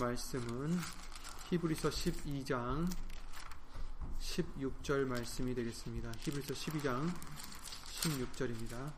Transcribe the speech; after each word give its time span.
말씀은 0.00 0.78
히브리서 1.50 1.90
12장 1.90 2.90
16절 4.20 5.06
말씀이 5.06 5.54
되겠습니다. 5.54 6.12
히브리서 6.18 6.54
12장 6.54 7.12
16절입니다. 8.00 8.92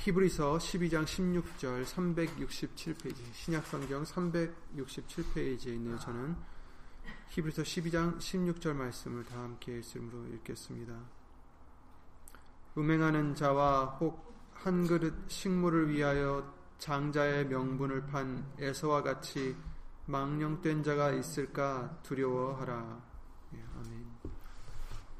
히브리서 0.00 0.58
12장 0.58 1.04
16절 1.04 1.84
367페이지 1.84 3.16
신약성경 3.34 4.04
367페이지에 4.04 5.68
있네요. 5.74 5.98
저는 5.98 6.36
히브리서 7.30 7.62
12장 7.62 8.18
16절 8.18 8.72
말씀을 8.74 9.24
다 9.26 9.38
함께 9.40 9.78
읽음으로 9.78 10.26
읽겠습니다. 10.34 11.17
음행하는 12.78 13.34
자와 13.34 13.98
혹 14.00 14.28
한 14.62 14.86
그릇 14.88 15.14
식물을 15.30 15.88
위하여 15.90 16.52
장자의 16.78 17.46
명분을 17.46 18.06
판 18.06 18.44
에서와 18.58 19.02
같이 19.02 19.56
망령된 20.06 20.82
자가 20.82 21.12
있을까 21.12 21.96
두려워하라. 22.02 23.02
예, 23.54 23.64
아멘. 23.76 24.06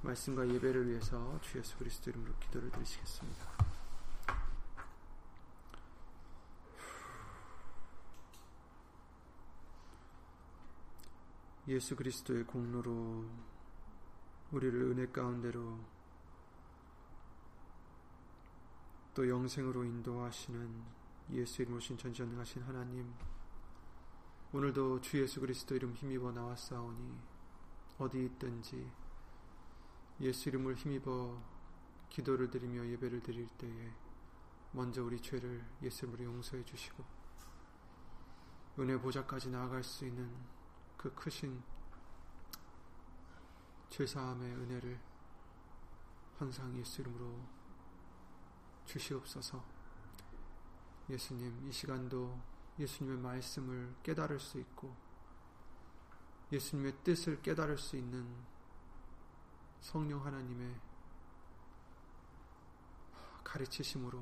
말씀과 0.03 0.49
예배를 0.49 0.89
위해서 0.89 1.39
주 1.41 1.59
예수 1.59 1.77
그리스도 1.79 2.11
이름으로 2.11 2.35
기도를 2.41 2.71
드리시겠습니다. 2.71 3.47
예수 11.69 11.95
그리스도의 11.95 12.45
공로로 12.45 13.25
우리를 14.51 14.81
은혜 14.83 15.07
가운데로 15.07 15.98
또 19.19 19.29
영생으로 19.29 19.83
인도하시는 19.83 20.85
예수 21.33 21.63
이름 21.63 21.75
오신 21.75 21.99
전지전능하신 21.99 22.63
하나님 22.63 23.13
오늘도 24.53 25.01
주 25.01 25.21
예수 25.21 25.41
그리스도 25.41 25.75
이름 25.75 25.93
힘입어 25.93 26.31
나왔사오니 26.31 27.19
어디 27.99 28.27
있든지 28.27 28.89
예수 30.21 30.51
이름을 30.51 30.77
힘입어 30.77 31.37
기도를 32.11 32.49
드리며 32.49 32.87
예배를 32.91 33.21
드릴 33.21 33.49
때에 33.59 33.93
먼저 34.71 35.03
우리 35.03 35.21
죄를 35.21 35.65
예수 35.83 36.07
이름으로 36.07 36.23
용서해 36.23 36.65
주시고 36.65 37.05
은혜 38.79 38.97
보좌까지 39.01 39.51
나아갈 39.51 39.83
수 39.83 40.07
있는 40.07 40.33
그 40.97 41.13
크신 41.13 41.61
죄사함의 43.91 44.55
은혜를 44.55 45.01
항상 46.39 46.73
예수 46.79 47.01
이름으로 47.01 47.58
주시옵소서. 48.89 49.63
예수님, 51.11 51.69
이 51.69 51.73
시간도 51.73 52.41
예수님의 52.79 53.19
말씀을 53.19 53.95
깨달을 54.03 54.41
수 54.41 54.59
있고 54.59 54.95
예수님의 56.51 56.97
뜻을 57.05 57.43
깨달을 57.43 57.77
수 57.77 57.97
있는 57.97 58.27
성령 59.81 60.25
하나님의 60.25 60.75
가르치심으로 63.45 64.21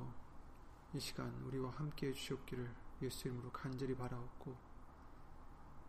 이 0.93 0.99
시간 0.99 1.33
우리와 1.43 1.71
함께 1.71 2.07
해주시옵기를 2.07 2.73
예수 3.03 3.27
이름으로 3.27 3.51
간절히 3.51 3.95
바라옵고 3.95 4.57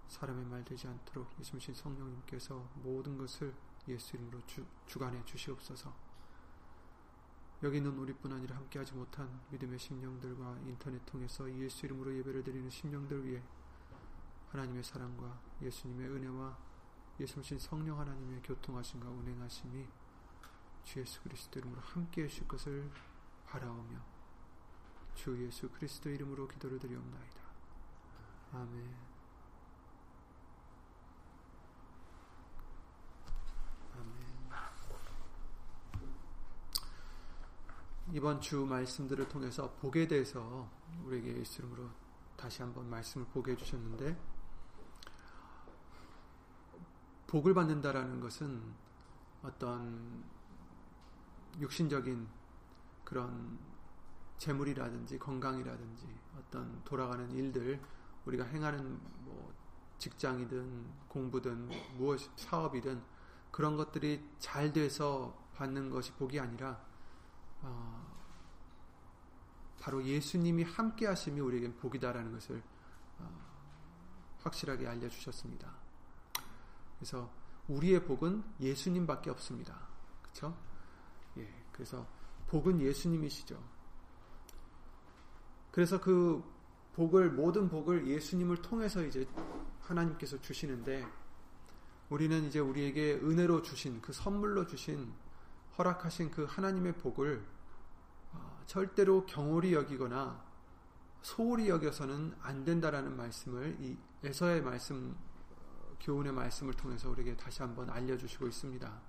사람의 0.09 0.45
말 0.47 0.65
되지 0.65 0.87
않도록 0.87 1.29
예수님 1.39 1.75
성령님께서 1.75 2.55
모든 2.77 3.19
것을 3.19 3.55
예수 3.89 4.17
이름으로 4.17 4.45
주, 4.47 4.65
주관해 4.87 5.25
주시옵소서. 5.25 6.08
여기 7.63 7.79
있는 7.79 7.99
우리뿐 7.99 8.33
아니라 8.33 8.57
함께하지 8.57 8.95
못한 8.95 9.29
믿음의 9.51 9.79
심령들과 9.79 10.59
인터넷 10.67 11.05
통해서 11.05 11.51
예수 11.59 11.87
이름으로 11.87 12.17
예배를 12.19 12.45
드리는 12.45 12.71
심령들 12.71 13.27
위해 13.27 13.43
하나님의 14.51 14.85
사랑과 14.85 15.41
예수님의 15.61 16.09
은혜와 16.09 16.57
예수님 17.19 17.59
성령 17.59 17.99
하나님의 17.99 18.43
교통하심과 18.43 19.09
운행하심이 19.09 19.87
주 20.85 21.01
예수 21.01 21.21
그리스도 21.23 21.59
이름으로 21.59 21.81
함께 21.81 22.23
해주실 22.23 22.47
것을 22.47 22.91
바라오며 23.47 23.99
주 25.17 25.37
예수 25.45 25.69
그리스도 25.69 26.11
이름으로 26.11 26.47
기도를 26.47 26.79
드리옵나이다. 26.79 27.41
아멘 28.53 29.08
이번 38.13 38.41
주 38.41 38.65
말씀들을 38.65 39.29
통해서 39.29 39.71
복에 39.81 40.09
대해서 40.09 40.69
우리에게 41.05 41.37
예수님으로 41.41 41.89
다시 42.37 42.63
한번 42.63 42.89
말씀을 42.89 43.27
보게 43.27 43.53
해주셨는데 43.53 44.19
복을 47.27 47.53
받는다라는 47.53 48.21
것은 48.21 48.63
어떤 49.43 50.25
육신적인 51.61 52.27
그런 53.05 53.59
재물이라든지 54.39 55.19
건강이라든지 55.19 56.07
어떤 56.39 56.83
돌아가는 56.85 57.31
일들 57.31 57.79
우리가 58.25 58.45
행하는 58.45 58.99
뭐 59.25 59.53
직장이든 59.99 61.09
공부든 61.09 61.69
무엇 61.99 62.21
사업이든 62.37 63.03
그런 63.51 63.77
것들이 63.77 64.27
잘 64.39 64.73
돼서 64.73 65.37
받는 65.55 65.91
것이 65.91 66.13
복이 66.13 66.41
아니라 66.41 66.71
어, 66.71 66.88
바로 69.89 70.05
예수님이 70.05 70.65
함께 70.65 71.07
하심이 71.07 71.41
우리에겐 71.41 71.77
복이다라는 71.79 72.33
것을 72.33 72.63
어, 73.19 73.31
확실하게 74.41 74.87
알려주셨습니다. 74.87 75.73
그래서 76.99 77.31
우리의 77.69 78.05
복은 78.05 78.45
예수님밖에 78.61 79.31
없습니다. 79.31 79.89
그렇죠? 80.23 80.55
예, 81.39 81.49
그래서 81.73 82.07
복은 82.49 82.83
예수님이시죠. 82.83 83.59
그래서 85.71 85.99
그 86.01 86.45
복을 86.95 87.31
모든 87.31 87.71
복을 87.71 88.09
예수님을 88.09 88.61
통해서 88.61 89.03
이제 89.03 89.27
하나님께서 89.81 90.39
주시는데 90.41 91.07
우리는 92.11 92.45
이제 92.45 92.59
우리에게 92.59 93.15
은혜로 93.23 93.63
주신 93.63 94.03
그 94.03 94.13
선물로 94.13 94.67
주신 94.67 95.13
허락하신 95.79 96.31
그 96.31 96.45
하나님의 96.45 96.97
복을 96.99 97.47
어, 98.33 98.63
절대로 98.67 99.25
경홀히 99.27 99.73
여기거나 99.73 100.45
소홀히 101.23 101.69
여겨서는 101.69 102.35
안 102.41 102.65
된다라는 102.65 103.17
말씀을 103.17 103.77
이 103.81 103.97
에서의 104.25 104.63
말씀 104.63 105.17
교훈의 106.01 106.33
말씀을 106.33 106.75
통해서 106.75 107.11
우리에게 107.11 107.37
다시 107.37 107.63
한번 107.63 107.91
알려주시고 107.91 108.47
있습니다. 108.49 109.01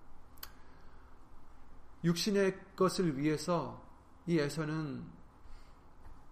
육신의 2.04 2.76
것을 2.76 3.18
위해서 3.18 3.84
이 4.26 4.40
에서는 4.40 5.06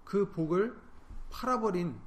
그 0.03 0.31
복을 0.31 0.79
팔아버린 1.29 1.99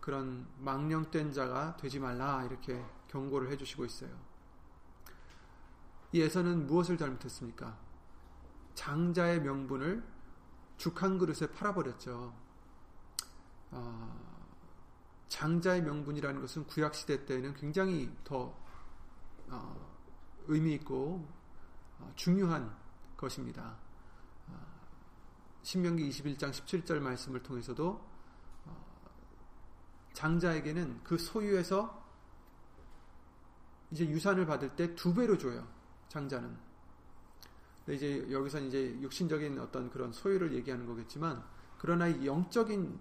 그런 0.00 0.46
망령된 0.58 1.32
자가 1.32 1.76
되지 1.76 2.00
말라 2.00 2.44
이렇게 2.44 2.84
경고를 3.08 3.50
해주시고 3.52 3.84
있어요. 3.84 4.10
이 6.12 6.20
에서는 6.22 6.66
무엇을 6.66 6.96
잘못했습니까? 6.96 7.78
장자의 8.74 9.40
명분을 9.42 10.02
죽 10.76 11.02
한 11.02 11.18
그릇에 11.18 11.50
팔아버렸죠. 11.52 12.32
어, 13.72 14.28
장자의 15.28 15.82
명분이라는 15.82 16.40
것은 16.40 16.66
구약시대 16.66 17.26
때에는 17.26 17.54
굉장히 17.54 18.16
더 18.24 18.56
어, 19.48 19.98
의미 20.46 20.74
있고 20.74 21.28
어, 21.98 22.12
중요한 22.14 22.74
것입니다. 23.16 23.76
어, 24.46 24.54
신명기 25.62 26.08
21장 26.08 26.50
17절 26.50 27.00
말씀을 27.00 27.42
통해서도 27.42 28.00
어, 28.66 28.86
장자에게는 30.14 31.02
그 31.02 31.18
소유에서 31.18 32.06
이제 33.90 34.06
유산을 34.08 34.46
받을 34.46 34.76
때 34.76 34.94
두 34.94 35.12
배로 35.12 35.36
줘요. 35.36 35.66
장자는. 36.08 36.56
근데 37.84 37.96
이제 37.96 38.30
여기서 38.30 38.60
이제 38.60 38.98
육신적인 39.00 39.58
어떤 39.60 39.90
그런 39.90 40.12
소유를 40.12 40.52
얘기하는 40.54 40.86
거겠지만 40.86 41.42
그러나 41.78 42.10
영적인 42.24 42.98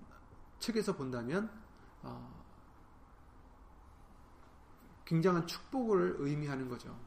측에서 0.59 0.95
본다면 0.95 1.51
어, 2.03 2.43
굉장한 5.05 5.47
축복을 5.47 6.15
의미하는 6.19 6.69
거죠. 6.69 6.97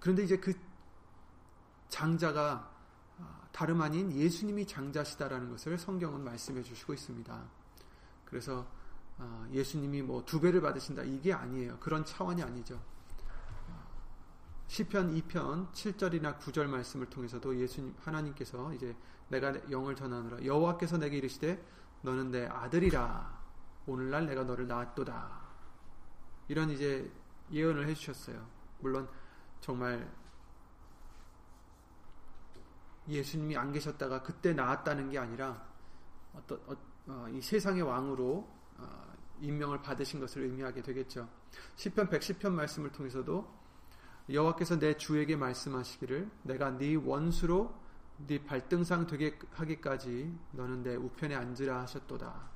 그런데 0.00 0.24
이제 0.24 0.36
그 0.36 0.52
장자가 1.88 2.70
어, 3.18 3.48
다름 3.52 3.82
아닌 3.82 4.10
예수님이 4.12 4.66
장자시다라는 4.66 5.50
것을 5.50 5.78
성경은 5.78 6.24
말씀해 6.24 6.62
주시고 6.62 6.94
있습니다. 6.94 7.44
그래서 8.24 8.66
어, 9.18 9.46
예수님이 9.52 10.02
뭐 10.02 10.24
두 10.24 10.40
배를 10.40 10.60
받으신다 10.60 11.02
이게 11.02 11.32
아니에요. 11.32 11.78
그런 11.78 12.04
차원이 12.04 12.42
아니죠. 12.42 12.82
시편 14.72 15.14
2편 15.14 15.70
7절이나 15.72 16.38
9절 16.38 16.64
말씀을 16.64 17.04
통해서도 17.10 17.54
예수님 17.60 17.94
하나님께서 18.00 18.72
이제 18.72 18.96
내가 19.28 19.52
영을 19.70 19.94
전하노라 19.94 20.46
여호와께서 20.46 20.96
내게 20.96 21.18
이르시되 21.18 21.62
너는 22.00 22.30
내 22.30 22.46
아들이라 22.46 23.38
오늘날 23.84 24.24
내가 24.24 24.44
너를 24.44 24.66
낳았도다 24.66 25.42
이런 26.48 26.70
이제 26.70 27.12
예언을 27.50 27.86
해주셨어요. 27.88 28.48
물론 28.80 29.10
정말 29.60 30.10
예수님이 33.06 33.54
안 33.58 33.72
계셨다가 33.72 34.22
그때 34.22 34.54
나왔다는 34.54 35.10
게 35.10 35.18
아니라 35.18 35.62
어떤 36.32 36.58
어, 36.66 36.74
어, 37.08 37.28
이 37.28 37.42
세상의 37.42 37.82
왕으로 37.82 38.48
어, 38.78 39.14
임명을 39.42 39.82
받으신 39.82 40.18
것을 40.18 40.44
의미하게 40.44 40.80
되겠죠. 40.80 41.28
시편 41.76 42.08
110편 42.08 42.52
말씀을 42.52 42.90
통해서도 42.90 43.61
여호와께서 44.28 44.78
내 44.78 44.96
주에게 44.96 45.36
말씀하시기를 45.36 46.30
내가 46.42 46.70
네 46.70 46.94
원수로 46.94 47.74
네 48.26 48.44
발등상 48.44 49.06
되게 49.06 49.38
하기까지 49.52 50.32
너는 50.52 50.82
내 50.82 50.94
우편에 50.94 51.34
앉으라 51.34 51.80
하셨도다. 51.82 52.50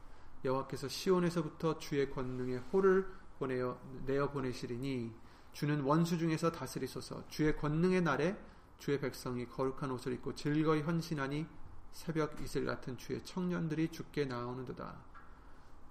여호와께서 0.44 0.88
시온에서부터 0.88 1.78
주의 1.78 2.08
권능의 2.10 2.58
호를 2.72 3.06
보내어 3.38 3.78
내어 4.06 4.30
보내시리니 4.30 5.12
주는 5.52 5.80
원수 5.80 6.18
중에서 6.18 6.52
다스리소서 6.52 7.26
주의 7.28 7.56
권능의 7.56 8.02
날에 8.02 8.36
주의 8.78 9.00
백성이 9.00 9.48
거룩한 9.48 9.90
옷을 9.90 10.12
입고 10.12 10.34
즐거이 10.34 10.82
헌신하니 10.82 11.46
새벽 11.92 12.40
이슬 12.42 12.66
같은 12.66 12.96
주의 12.98 13.24
청년들이 13.24 13.88
죽게 13.88 14.26
나오는도다. 14.26 14.94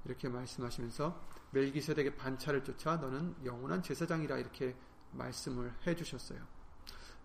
이렇게 0.05 0.29
말씀하시면서 0.29 1.19
멜기세덱의 1.51 2.15
반차를 2.15 2.63
쫓아 2.63 2.97
너는 2.97 3.35
영원한 3.43 3.81
제사장이라 3.81 4.37
이렇게 4.37 4.75
말씀을 5.17 5.73
해 5.85 5.95
주셨어요. 5.95 6.39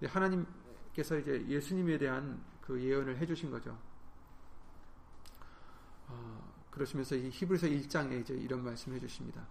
하나님께서 0.02 1.18
이제 1.18 1.44
예수님에 1.46 1.98
대한 1.98 2.42
그 2.60 2.80
예언을 2.80 3.18
해 3.18 3.26
주신 3.26 3.50
거죠. 3.50 3.76
어, 6.08 6.54
그러시면서 6.70 7.16
이 7.16 7.28
히브리서 7.30 7.66
1장에 7.66 8.20
이제 8.20 8.34
이런 8.34 8.64
말씀을 8.64 8.96
해 8.96 9.00
주십니다. 9.00 9.46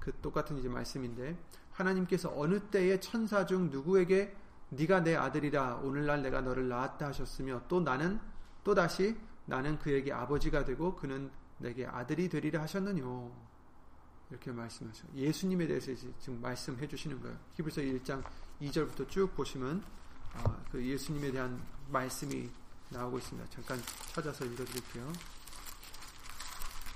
그 0.00 0.12
똑같은 0.20 0.58
이제 0.58 0.68
말씀인데 0.68 1.36
하나님께서 1.72 2.32
어느 2.36 2.60
때에 2.60 3.00
천사 3.00 3.46
중 3.46 3.70
누구에게 3.70 4.36
네가 4.70 5.02
내 5.02 5.16
아들이라 5.16 5.76
오늘날 5.76 6.22
내가 6.22 6.40
너를 6.40 6.68
낳았다 6.68 7.06
하셨으며 7.08 7.62
또 7.68 7.80
나는 7.80 8.20
또 8.64 8.74
다시 8.74 9.16
나는 9.46 9.78
그에게 9.78 10.12
아버지가 10.12 10.64
되고 10.64 10.94
그는 10.94 11.30
내게 11.58 11.86
아들이 11.86 12.28
되리라 12.28 12.62
하셨느뇨. 12.62 13.47
이렇게 14.30 14.52
말씀하셔. 14.52 15.04
예수님에 15.14 15.66
대해서 15.66 15.92
지금 16.20 16.40
말씀해 16.40 16.86
주시는 16.86 17.20
거예요. 17.22 17.36
히브리서 17.54 17.80
1장 17.80 18.22
2절부터 18.60 19.08
쭉 19.08 19.34
보시면 19.34 19.82
아, 20.34 20.56
그 20.70 20.84
예수님에 20.84 21.30
대한 21.32 21.60
말씀이 21.90 22.48
나오고 22.90 23.18
있습니다. 23.18 23.50
잠깐 23.50 23.78
찾아서 24.12 24.44
읽어 24.44 24.64
드릴게요. 24.64 25.10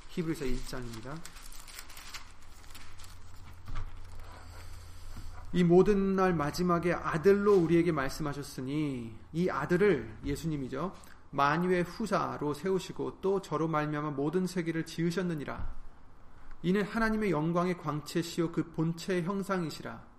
히브리서 0.09 0.45
1장입니다. 0.45 1.19
이 5.55 5.65
모든 5.65 6.17
날 6.17 6.35
마지막에 6.35 6.95
아들로 6.95 7.57
우리에게 7.57 7.93
말씀하셨으니 7.93 9.15
이 9.33 9.51
아들을 9.51 10.19
예수님이죠. 10.25 10.95
만유의 11.31 11.85
후사로 11.85 12.55
세우시고 12.55 13.21
또 13.21 13.41
저로 13.41 13.69
말미암아 13.69 14.11
모든 14.11 14.47
세계를 14.47 14.87
지으셨느니라. 14.87 15.82
이는 16.63 16.83
하나님의 16.83 17.31
영광의 17.31 17.79
광채시요 17.79 18.53
그 18.53 18.71
본체의 18.71 19.25
형상이시라. 19.25 20.13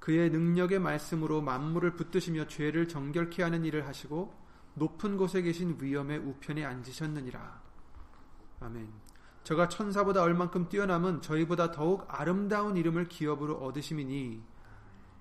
그의 0.00 0.30
능력의 0.30 0.78
말씀으로 0.78 1.42
만물을 1.42 1.94
붙드시며 1.96 2.48
죄를 2.48 2.88
정결케 2.88 3.42
하는 3.42 3.64
일을 3.64 3.86
하시고 3.86 4.34
높은 4.74 5.16
곳에 5.16 5.42
계신 5.42 5.76
위엄의 5.78 6.18
우편에 6.18 6.64
앉으셨느니라. 6.64 7.62
아멘. 8.60 8.90
저가 9.44 9.68
천사보다 9.68 10.22
얼만큼 10.22 10.68
뛰어남은 10.68 11.20
저희보다 11.20 11.72
더욱 11.72 12.06
아름다운 12.08 12.76
이름을 12.76 13.08
기업으로 13.08 13.56
얻으심이니 13.56 14.42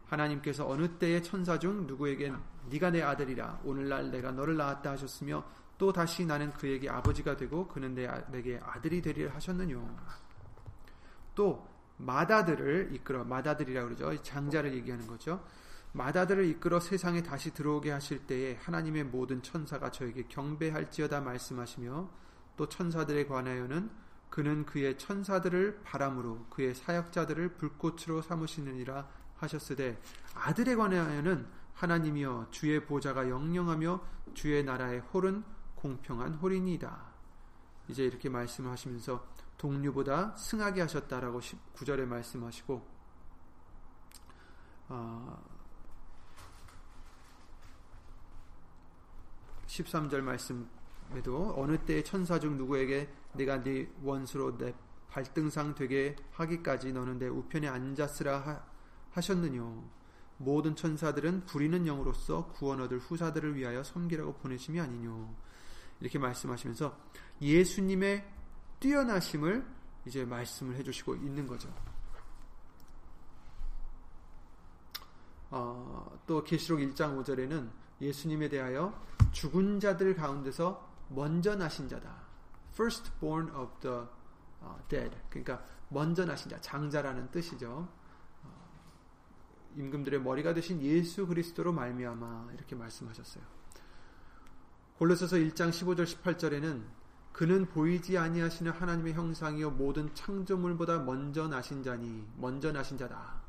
하나님께서 0.06 0.68
어느 0.68 0.88
때에 0.98 1.22
천사 1.22 1.58
중 1.58 1.88
누구에겐 1.88 2.38
네가 2.70 2.92
내 2.92 3.02
아들이라 3.02 3.62
오늘날 3.64 4.12
내가 4.12 4.32
너를 4.32 4.58
낳았다 4.58 4.92
하셨으며 4.92 5.44
또 5.78 5.92
다시 5.92 6.26
나는 6.26 6.52
그에게 6.52 6.90
아버지가 6.90 7.38
되고 7.38 7.68
그는 7.68 7.96
내, 7.96 8.08
내게 8.30 8.60
아들이 8.64 9.02
되리라 9.02 9.34
하셨느뇨. 9.34 9.82
또 11.36 11.68
마다들을 11.98 12.90
이끌어 12.94 13.24
마다들이라 13.24 13.84
그러죠. 13.84 14.22
장자를 14.24 14.74
얘기하는 14.74 15.08
거죠. 15.08 15.44
마다들을 15.94 16.46
이끌어 16.46 16.80
세상에 16.80 17.22
다시 17.22 17.54
들어오게 17.54 17.92
하실 17.92 18.26
때에 18.26 18.58
하나님의 18.62 19.06
모든 19.06 19.42
천사가 19.42 19.92
저에게 19.92 20.24
경배할지어다 20.24 21.22
말씀하시며 21.22 22.10
또 22.56 22.70
천사들에 22.70 23.26
관하여는 23.26 23.90
그는 24.30 24.66
그의 24.66 24.98
천사들을 24.98 25.82
바람으로 25.84 26.46
그의 26.50 26.74
사역자들을 26.74 27.58
불꽃으로 27.58 28.22
삼으시느니라 28.22 29.08
하셨으되 29.36 30.02
아들에 30.34 30.76
관하여는 30.76 31.46
하나님이여 31.74 32.48
주의 32.52 32.86
보좌가 32.86 33.30
영영하며 33.30 34.02
주의 34.34 34.64
나라의 34.64 35.00
홀은 35.00 35.44
공평한 35.76 36.36
홀이니이다. 36.36 37.12
이제 37.90 38.06
이렇게 38.06 38.30
말씀하시면서 38.30 39.26
동류보다 39.62 40.36
승하게 40.36 40.82
하셨다라고 40.82 41.40
9절에 41.40 42.06
말씀하시고 42.08 42.88
어, 44.90 45.44
13절 49.68 50.22
말씀에도 50.22 51.54
어느 51.56 51.78
때에 51.78 52.04
천사 52.04 52.40
중 52.40 52.58
누구에게 52.58 53.08
내가 53.34 53.62
네 53.62 53.88
원수로 54.02 54.58
내 54.58 54.74
발등상 55.10 55.76
되게 55.76 56.16
하기까지 56.32 56.92
너는 56.92 57.20
내 57.20 57.28
우편에 57.28 57.68
앉았으라 57.68 58.66
하셨느뇨. 59.12 59.84
모든 60.38 60.76
천사들은 60.76 61.46
부리는 61.46 61.86
영으로서 61.86 62.48
구원 62.48 62.82
얻을 62.82 62.98
후사들을 62.98 63.56
위하여 63.56 63.84
섬기라고 63.84 64.34
보내심이 64.36 64.80
아니뇨. 64.80 65.30
이렇게 66.00 66.18
말씀하시면서 66.18 66.98
예수님의 67.42 68.41
뛰어나심을 68.82 69.66
이제 70.06 70.26
말씀을 70.26 70.76
해주시고 70.76 71.16
있는 71.16 71.48
거죠. 71.48 71.74
어, 75.52 76.20
또 76.26 76.44
계시록 76.44 76.80
1장 76.80 77.22
5절에는 77.24 77.70
예수님에 78.02 78.50
대하여 78.50 79.00
죽은 79.32 79.80
자들 79.80 80.16
가운데서 80.16 80.90
먼저 81.10 81.56
나신 81.56 81.88
자다. 81.88 82.24
First 82.74 83.12
born 83.20 83.50
of 83.56 83.80
the 83.82 84.06
dead. 84.90 85.16
그러니까 85.30 85.64
먼저 85.90 86.26
나신 86.26 86.50
자, 86.50 86.60
장자라는 86.60 87.30
뜻이죠. 87.32 87.88
어, 88.44 88.72
임금들의 89.76 90.22
머리가 90.22 90.54
되신 90.54 90.82
예수 90.82 91.28
그리스도로 91.28 91.72
말미암아 91.72 92.52
이렇게 92.54 92.76
말씀하셨어요. 92.76 93.44
골로새서 94.98 95.36
1장 95.36 95.70
15절 95.70 96.06
18절에는 96.06 97.01
그는 97.34 97.66
보이지 97.66 98.18
아니하시는 98.18 98.72
하나님의 98.72 99.14
형상이요 99.14 99.72
모든 99.72 100.14
창조물보다 100.14 101.00
먼저 101.00 101.48
나신 101.48 101.82
자니 101.84 102.28
먼저 102.38 102.72
나신 102.72 102.98
자다. 102.98 103.42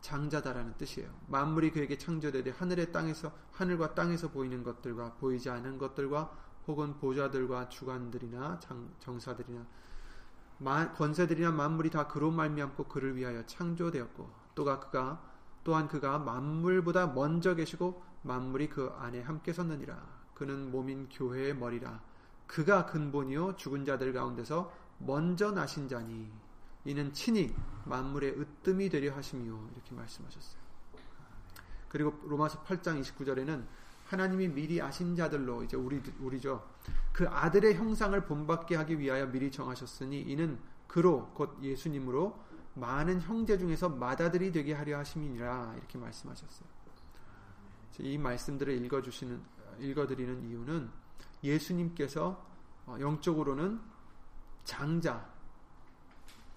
장자다라는 0.00 0.74
뜻이에요. 0.78 1.10
만물이 1.26 1.72
그에게 1.72 1.98
창조되되 1.98 2.50
하늘의 2.50 2.92
땅에서 2.92 3.32
하늘과 3.52 3.94
땅에서 3.94 4.30
보이는 4.30 4.62
것들과 4.62 5.14
보이지 5.14 5.50
않은 5.50 5.78
것들과 5.78 6.30
혹은 6.66 6.98
보좌들과 6.98 7.68
주관들이나 7.68 8.60
장, 8.60 8.90
정사들이나 9.00 9.66
마, 10.58 10.92
권세들이나 10.92 11.52
만물이 11.52 11.90
다 11.90 12.06
그로 12.06 12.30
말미암고 12.30 12.84
그를 12.84 13.16
위하여 13.16 13.44
창조되었고 13.46 14.30
또가 14.54 14.80
그가 14.80 15.22
또한 15.64 15.88
그가 15.88 16.18
만물보다 16.18 17.08
먼저 17.08 17.54
계시고 17.54 18.02
만물이 18.22 18.68
그 18.68 18.92
안에 18.98 19.22
함께 19.22 19.52
섰느니라. 19.52 20.18
그는 20.34 20.70
몸인 20.70 21.08
교회의 21.08 21.54
머리라. 21.56 22.00
그가 22.48 22.86
근본이요 22.86 23.54
죽은 23.54 23.84
자들 23.84 24.12
가운데서 24.12 24.72
먼저 24.98 25.52
나신 25.52 25.86
자니 25.86 26.28
이는 26.84 27.12
친히 27.12 27.54
만물의 27.84 28.40
으뜸이 28.40 28.88
되려 28.88 29.14
하심이요 29.14 29.70
이렇게 29.74 29.94
말씀하셨어요. 29.94 30.60
그리고 31.88 32.18
로마서 32.24 32.64
8장 32.64 33.00
29절에는 33.00 33.64
하나님이 34.06 34.48
미리 34.48 34.80
아신 34.80 35.14
자들로 35.14 35.62
이제 35.62 35.76
우리 35.76 36.02
우리죠. 36.18 36.66
그 37.12 37.28
아들의 37.28 37.74
형상을 37.74 38.18
본받게 38.24 38.74
하기 38.76 38.98
위하여 38.98 39.26
미리 39.26 39.50
정하셨으니 39.50 40.22
이는 40.22 40.58
그로 40.86 41.28
곧 41.34 41.58
예수님으로 41.62 42.42
많은 42.74 43.20
형제 43.20 43.58
중에서 43.58 43.90
맏아들이 43.90 44.50
되게 44.50 44.72
하려 44.72 44.98
하심이니라 44.98 45.74
이렇게 45.76 45.98
말씀하셨어요. 45.98 46.68
이 48.00 48.16
말씀들을 48.16 48.72
읽어 48.84 49.02
주시는 49.02 49.42
읽어 49.80 50.06
드리는 50.06 50.42
이유는 50.48 50.88
예수님께서 51.42 52.46
어, 52.86 52.96
영적으로는 53.00 53.80
장자의 54.64 55.22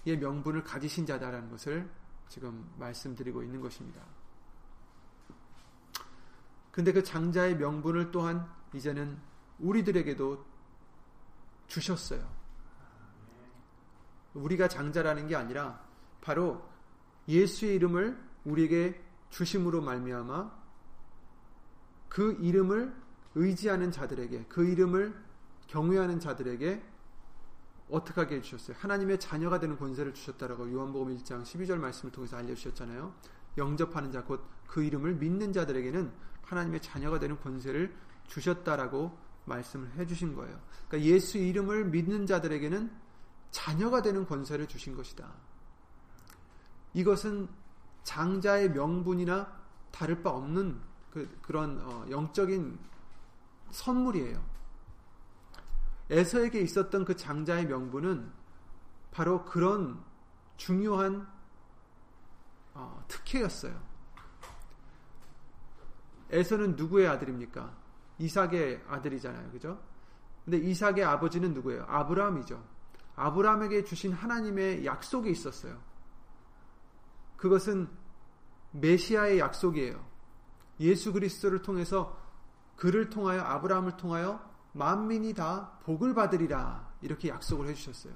명분을 0.05 0.63
가지신 0.63 1.05
자다라는 1.05 1.49
것을 1.49 1.89
지금 2.29 2.69
말씀드리고 2.77 3.43
있는 3.43 3.61
것입니다. 3.61 4.01
근데 6.71 6.93
그 6.93 7.03
장자의 7.03 7.57
명분을 7.57 8.11
또한 8.11 8.49
이제는 8.73 9.19
우리들에게도 9.59 10.45
주셨어요. 11.67 12.25
우리가 14.33 14.67
장자라는 14.67 15.27
게 15.27 15.35
아니라 15.35 15.83
바로 16.21 16.65
예수의 17.27 17.75
이름을 17.75 18.17
우리에게 18.45 19.03
주심으로 19.29 19.81
말미암아 19.81 20.61
그 22.09 22.37
이름을 22.41 22.93
의지하는 23.35 23.91
자들에게 23.91 24.45
그 24.49 24.65
이름을 24.65 25.15
경외하는 25.67 26.19
자들에게 26.19 26.83
어떻게 27.89 28.21
하게 28.21 28.35
해주셨어요? 28.37 28.77
하나님의 28.79 29.19
자녀가 29.19 29.59
되는 29.59 29.77
권세를 29.77 30.13
주셨다라고 30.13 30.71
요한복음 30.71 31.17
1장 31.17 31.43
12절 31.43 31.77
말씀을 31.77 32.11
통해서 32.11 32.37
알려주셨잖아요. 32.37 33.13
영접하는 33.57 34.11
자, 34.11 34.23
곧 34.23 34.61
그 34.71 34.81
이름을 34.83 35.15
믿는 35.15 35.51
자들에게는 35.51 36.11
하나님의 36.43 36.81
자녀가 36.81 37.19
되는 37.19 37.37
권세를 37.37 37.93
주셨다라고 38.27 39.17
말씀을 39.43 39.91
해주신 39.97 40.33
거예요. 40.33 40.57
그러니까 40.87 41.11
예수 41.11 41.37
이름을 41.37 41.85
믿는 41.85 42.25
자들에게는 42.25 42.89
자녀가 43.51 44.01
되는 44.01 44.25
권세를 44.25 44.67
주신 44.67 44.95
것이다. 44.95 45.29
이것은 46.93 47.49
장자의 48.03 48.71
명분이나 48.71 49.61
다를 49.91 50.23
바 50.23 50.29
없는 50.29 50.79
그, 51.11 51.29
런 51.49 51.81
어, 51.81 52.05
영적인 52.09 52.79
선물이에요. 53.71 54.43
에서에게 56.09 56.59
있었던 56.61 57.05
그 57.05 57.15
장자의 57.15 57.67
명분은 57.67 58.31
바로 59.11 59.45
그런 59.45 60.03
중요한 60.57 61.27
어, 62.73 63.03
특혜였어요. 63.07 63.81
에서는 66.29 66.75
누구의 66.75 67.07
아들입니까? 67.07 67.75
이삭의 68.19 68.83
아들이잖아요. 68.87 69.51
그죠? 69.51 69.81
근데 70.45 70.57
이삭의 70.57 71.03
아버지는 71.03 71.53
누구예요? 71.53 71.85
아브라함이죠. 71.87 72.63
아브라함에게 73.15 73.83
주신 73.83 74.13
하나님의 74.13 74.85
약속이 74.85 75.29
있었어요. 75.29 75.77
그것은 77.37 77.89
메시아의 78.71 79.39
약속이에요. 79.39 80.03
예수 80.79 81.11
그리스도를 81.11 81.61
통해서 81.61 82.17
그를 82.81 83.11
통하여 83.11 83.43
아브라함을 83.43 83.95
통하여 83.95 84.43
만민이 84.71 85.35
다 85.35 85.77
복을 85.83 86.15
받으리라 86.15 86.91
이렇게 87.01 87.29
약속을 87.29 87.67
해주셨어요. 87.67 88.11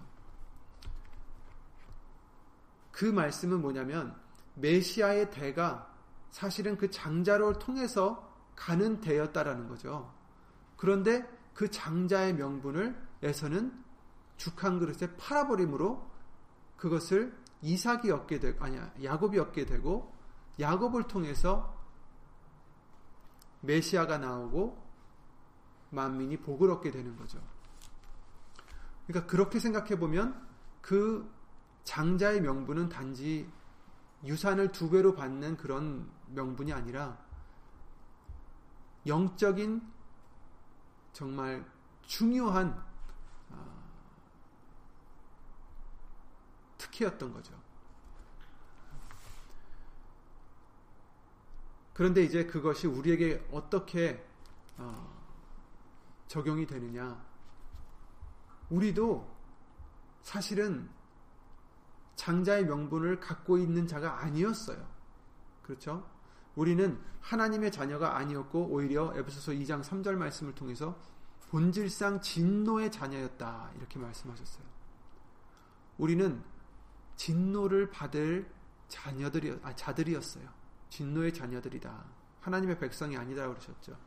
그 2.91 3.05
말씀은 3.05 3.61
뭐냐면 3.61 4.15
메시아의 4.55 5.29
대가 5.29 5.93
사실은 6.31 6.79
그 6.79 6.89
장자를 6.89 7.59
통해서 7.59 8.27
가는 8.55 9.01
대였다라는 9.01 9.67
거죠. 9.67 10.11
그런데 10.77 11.29
그 11.53 11.69
장자의 11.69 12.33
명분을 12.33 12.99
에서는 13.21 13.83
죽 14.37 14.63
한 14.63 14.79
그릇에 14.79 15.15
팔아버림으로 15.15 16.09
그것을 16.75 17.37
이삭이 17.61 18.09
얻게 18.09 18.39
되고 18.39 18.65
아니야 18.65 18.91
야곱이 19.03 19.37
얻게 19.37 19.67
되고 19.67 20.11
야곱을 20.59 21.03
통해서 21.03 21.74
메시아가 23.65 24.17
나오고 24.17 24.83
만민이 25.91 26.37
복을 26.37 26.69
얻게 26.71 26.91
되는 26.91 27.15
거죠. 27.15 27.39
그러니까 29.07 29.29
그렇게 29.29 29.59
생각해 29.59 29.97
보면 29.99 30.47
그 30.81 31.31
장자의 31.83 32.41
명분은 32.41 32.89
단지 32.89 33.49
유산을 34.23 34.71
두 34.71 34.89
배로 34.89 35.15
받는 35.15 35.57
그런 35.57 36.09
명분이 36.29 36.73
아니라 36.73 37.17
영적인 39.05 39.81
정말 41.13 41.63
중요한 42.01 42.83
아, 43.51 43.65
특혜였던 46.77 47.33
거죠. 47.33 47.64
그런데 51.95 52.23
이제 52.23 52.45
그것이 52.45 52.87
우리에게 52.87 53.47
어떻게 53.51 54.21
어, 54.77 55.15
적용이 56.27 56.67
되느냐? 56.67 57.23
우리도 58.69 59.25
사실은 60.21 60.89
장자의 62.15 62.65
명분을 62.65 63.21
갖고 63.21 63.57
있는 63.57 63.87
자가 63.87 64.21
아니었어요. 64.23 64.85
그렇죠? 65.63 66.05
우리는 66.55 66.99
하나님의 67.21 67.71
자녀가 67.71 68.17
아니었고 68.17 68.67
오히려 68.67 69.13
에베소서 69.15 69.53
2장 69.53 69.81
3절 69.81 70.15
말씀을 70.15 70.53
통해서 70.53 70.99
본질상 71.49 72.19
진노의 72.19 72.91
자녀였다. 72.91 73.71
이렇게 73.77 73.99
말씀하셨어요. 73.99 74.65
우리는 75.97 76.43
진노를 77.15 77.89
받을 77.89 78.51
자녀들이 78.89 79.57
아, 79.63 79.73
자들이었어요. 79.73 80.64
진노의 80.89 81.33
자녀들이다. 81.33 82.05
하나님의 82.41 82.79
백성이 82.79 83.17
아니다 83.17 83.47
그러셨죠. 83.47 83.97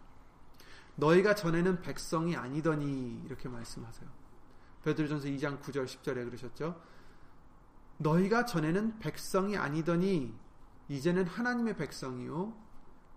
너희가 0.96 1.34
전에는 1.34 1.80
백성이 1.80 2.36
아니더니 2.36 3.22
이렇게 3.24 3.48
말씀하세요. 3.48 4.08
베드로전서 4.84 5.28
2장 5.28 5.60
9절 5.60 5.86
10절에 5.86 6.24
그러셨죠. 6.24 6.80
너희가 7.98 8.44
전에는 8.44 8.98
백성이 8.98 9.56
아니더니 9.56 10.34
이제는 10.88 11.26
하나님의 11.26 11.76
백성이요 11.76 12.56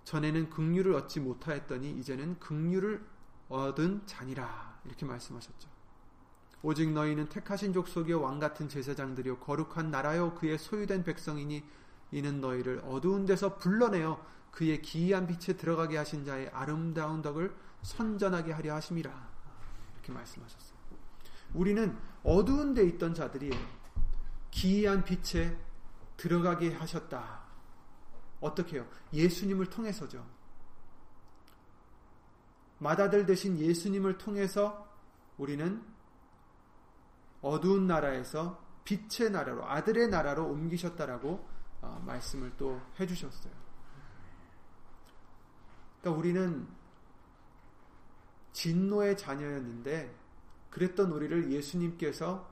전에는 0.03 0.50
긍휼을 0.50 0.94
얻지 0.94 1.20
못하였더니 1.20 1.91
이제는 1.91 2.39
긍휼을 2.39 3.06
얻은 3.50 4.06
자니라 4.06 4.80
이렇게 4.86 5.06
말씀하셨죠. 5.06 5.70
오직 6.63 6.91
너희는 6.91 7.30
택하신 7.30 7.74
족속이요 7.74 8.22
왕 8.22 8.39
같은 8.39 8.70
제사장들이요 8.70 9.39
거룩한 9.39 9.89
나라요 9.89 10.36
그의 10.36 10.58
소유된 10.58 11.03
백성이니 11.03 11.63
이는 12.12 12.41
너희를 12.41 12.82
어두운 12.86 13.25
데서 13.25 13.58
불러내어 13.58 14.24
그의 14.51 14.82
기이한 14.82 15.27
빛에 15.27 15.56
들어가게 15.56 15.98
하신 15.98 16.25
자의 16.25 16.50
아름다운 16.50 17.22
덕을 17.22 17.56
선전하게 17.82 18.51
하려 18.51 18.75
하심이라 18.75 19.30
이렇게 19.94 20.12
말씀하셨어요. 20.12 20.77
우리는 21.53 21.98
어두운 22.24 22.74
데 22.74 22.84
있던 22.84 23.13
자들이 23.13 23.51
기이한 24.51 25.03
빛에 25.03 25.58
들어가게 26.18 26.74
하셨다. 26.74 27.41
어떻게 28.41 28.77
요 28.77 28.88
예수님을 29.13 29.68
통해서죠. 29.68 30.25
마다들 32.80 33.25
대신 33.25 33.58
예수님을 33.58 34.18
통해서 34.18 34.88
우리는 35.38 35.84
어두운 37.41 37.88
나라에서 37.88 38.60
빛의 38.84 39.32
나라로 39.32 39.65
아들의 39.65 40.10
나라로 40.10 40.48
옮기셨다라고 40.48 41.48
어, 41.81 42.01
말씀을 42.05 42.51
또 42.57 42.79
해주셨어요. 43.00 43.53
그러니까 46.01 46.19
우리는 46.19 46.67
진노의 48.53 49.17
자녀였는데 49.17 50.15
그랬던 50.69 51.11
우리를 51.11 51.51
예수님께서 51.51 52.50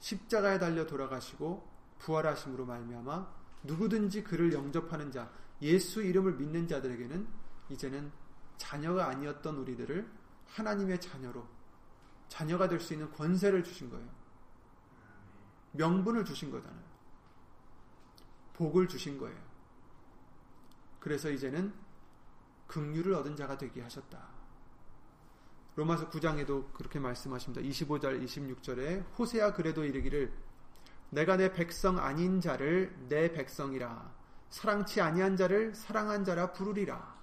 십자가에 0.00 0.58
달려 0.58 0.86
돌아가시고 0.86 1.68
부활하심으로 1.98 2.66
말미암아 2.66 3.38
누구든지 3.64 4.22
그를 4.22 4.52
영접하는 4.52 5.10
자, 5.10 5.30
예수 5.62 6.02
이름을 6.02 6.34
믿는 6.34 6.68
자들에게는 6.68 7.26
이제는 7.70 8.12
자녀가 8.56 9.08
아니었던 9.08 9.56
우리들을 9.56 10.08
하나님의 10.46 11.00
자녀로 11.00 11.46
자녀가 12.28 12.68
될 12.68 12.80
수 12.80 12.92
있는 12.92 13.10
권세를 13.12 13.64
주신 13.64 13.90
거예요. 13.90 14.08
명분을 15.72 16.24
주신 16.24 16.50
거잖아요. 16.50 16.87
복을 18.58 18.88
주신 18.88 19.18
거예요. 19.18 19.38
그래서 20.98 21.30
이제는 21.30 21.72
긍휼을 22.66 23.14
얻은 23.14 23.36
자가 23.36 23.56
되게 23.56 23.80
하셨다. 23.80 24.18
로마서 25.76 26.10
9장에도 26.10 26.72
그렇게 26.72 26.98
말씀하십니다. 26.98 27.62
25절 27.62 28.22
26절에 28.24 29.04
호세아 29.16 29.52
그래도 29.52 29.84
이르기를 29.84 30.32
내가 31.10 31.36
내 31.36 31.52
백성 31.52 31.98
아닌 31.98 32.40
자를 32.40 32.94
내 33.08 33.32
백성이라 33.32 34.12
사랑치 34.50 35.00
아니한 35.00 35.36
자를 35.36 35.74
사랑한 35.76 36.24
자라 36.24 36.52
부르리라. 36.52 37.16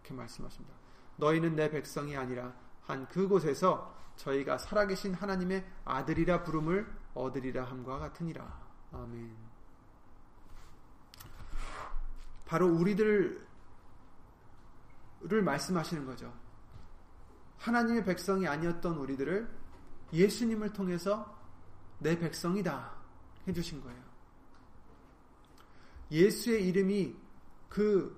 이렇게 0.00 0.14
말씀하십니다. 0.14 0.74
너희는 1.16 1.54
내 1.54 1.70
백성이 1.70 2.16
아니라 2.16 2.52
한 2.82 3.06
그곳에서 3.08 3.94
저희가 4.16 4.58
살아계신 4.58 5.14
하나님의 5.14 5.64
아들이라 5.84 6.42
부름을 6.42 6.92
얻으리라 7.14 7.64
함과 7.64 7.98
같으니라. 8.00 8.60
아멘. 8.92 9.53
바로 12.54 12.68
우리들을 12.72 13.44
말씀하시는 15.42 16.06
거죠. 16.06 16.32
하나님의 17.58 18.04
백성이 18.04 18.46
아니었던 18.46 18.96
우리들을 18.96 19.50
예수님을 20.12 20.72
통해서 20.72 21.36
내 21.98 22.16
백성이다 22.16 22.94
해주신 23.48 23.82
거예요. 23.82 24.00
예수의 26.12 26.68
이름이 26.68 27.16
그 27.68 28.16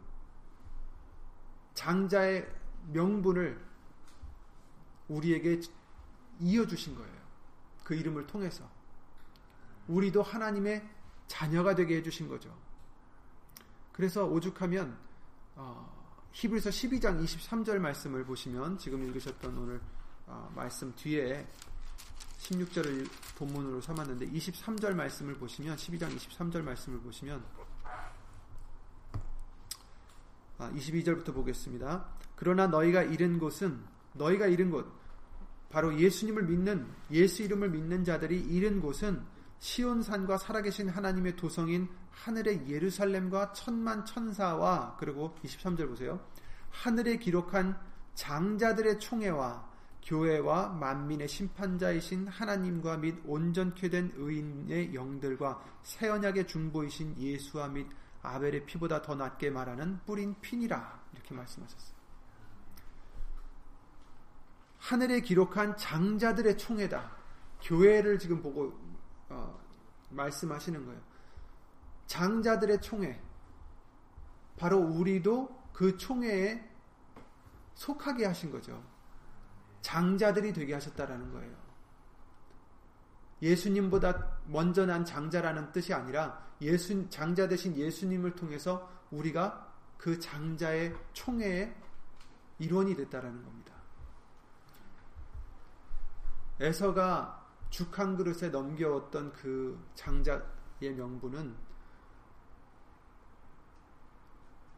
장자의 1.72 2.46
명분을 2.92 3.58
우리에게 5.08 5.62
이어주신 6.40 6.94
거예요. 6.94 7.22
그 7.84 7.94
이름을 7.94 8.26
통해서. 8.26 8.68
우리도 9.88 10.22
하나님의 10.22 10.86
자녀가 11.26 11.74
되게 11.74 11.96
해주신 11.96 12.28
거죠. 12.28 12.65
그래서 13.96 14.26
오죽하면 14.26 14.94
어, 15.54 16.30
히브리서 16.32 16.68
12장 16.68 17.24
23절 17.24 17.78
말씀을 17.78 18.26
보시면 18.26 18.76
지금 18.76 19.02
읽으셨던 19.02 19.56
오늘 19.56 19.80
어, 20.26 20.52
말씀 20.54 20.94
뒤에 20.94 21.46
16절을 22.38 23.08
본문으로 23.38 23.80
삼았는데 23.80 24.28
23절 24.28 24.94
말씀을 24.94 25.34
보시면 25.36 25.76
12장 25.76 26.14
23절 26.14 26.62
말씀을 26.62 27.00
보시면 27.00 27.42
아, 30.58 30.70
22절부터 30.72 31.32
보겠습니다. 31.32 32.06
그러나 32.36 32.66
너희가 32.66 33.02
잃은 33.02 33.38
곳은 33.38 33.82
너희가 34.12 34.46
잃은 34.46 34.70
곳 34.70 34.92
바로 35.70 35.98
예수님을 35.98 36.44
믿는 36.44 36.86
예수 37.12 37.42
이름을 37.42 37.70
믿는 37.70 38.04
자들이 38.04 38.40
잃은 38.40 38.80
곳은 38.82 39.24
시온산과 39.58 40.38
살아계신 40.38 40.88
하나님의 40.88 41.36
도성인 41.36 41.88
하늘의 42.10 42.68
예루살렘과 42.68 43.52
천만 43.52 44.04
천사와 44.04 44.96
그리고 44.98 45.34
23절 45.44 45.88
보세요. 45.88 46.20
하늘에 46.70 47.16
기록한 47.16 47.78
장자들의 48.14 48.98
총회와 48.98 49.76
교회와 50.02 50.68
만민의 50.68 51.26
심판자이신 51.26 52.28
하나님과 52.28 52.98
및 52.98 53.20
온전케 53.24 53.90
된 53.90 54.12
의인의 54.16 54.94
영들과 54.94 55.62
새 55.82 56.08
언약의 56.08 56.46
중보이신 56.46 57.16
예수와 57.18 57.68
및 57.68 57.88
아벨의 58.22 58.66
피보다 58.66 59.02
더 59.02 59.14
낫게 59.14 59.50
말하는 59.50 60.00
뿌린 60.06 60.34
핀이라 60.40 61.00
이렇게 61.12 61.34
말씀하셨어요. 61.34 61.96
하늘에 64.78 65.20
기록한 65.20 65.76
장자들의 65.76 66.56
총회다. 66.56 67.16
교회를 67.62 68.18
지금 68.18 68.40
보고 68.40 68.78
어, 69.28 69.58
말씀하시는 70.10 70.84
거예요. 70.86 71.00
장자들의 72.06 72.80
총회. 72.80 73.20
바로 74.56 74.78
우리도 74.78 75.64
그 75.72 75.96
총회에 75.96 76.66
속하게 77.74 78.24
하신 78.26 78.50
거죠. 78.50 78.82
장자들이 79.82 80.52
되게 80.52 80.74
하셨다라는 80.74 81.30
거예요. 81.32 81.54
예수님보다 83.42 84.38
먼저 84.46 84.86
난 84.86 85.04
장자라는 85.04 85.72
뜻이 85.72 85.92
아니라 85.92 86.46
예수 86.62 87.08
장자 87.10 87.48
대신 87.48 87.76
예수님을 87.76 88.34
통해서 88.34 88.90
우리가 89.10 89.74
그 89.98 90.18
장자의 90.18 90.94
총회의 91.12 91.74
일원이 92.58 92.96
됐다라는 92.96 93.44
겁니다. 93.44 93.74
에서가 96.58 97.45
죽 97.70 97.98
한 97.98 98.16
그릇에 98.16 98.50
넘겨왔던 98.50 99.32
그 99.32 99.78
장자의 99.94 100.94
명분은 100.96 101.54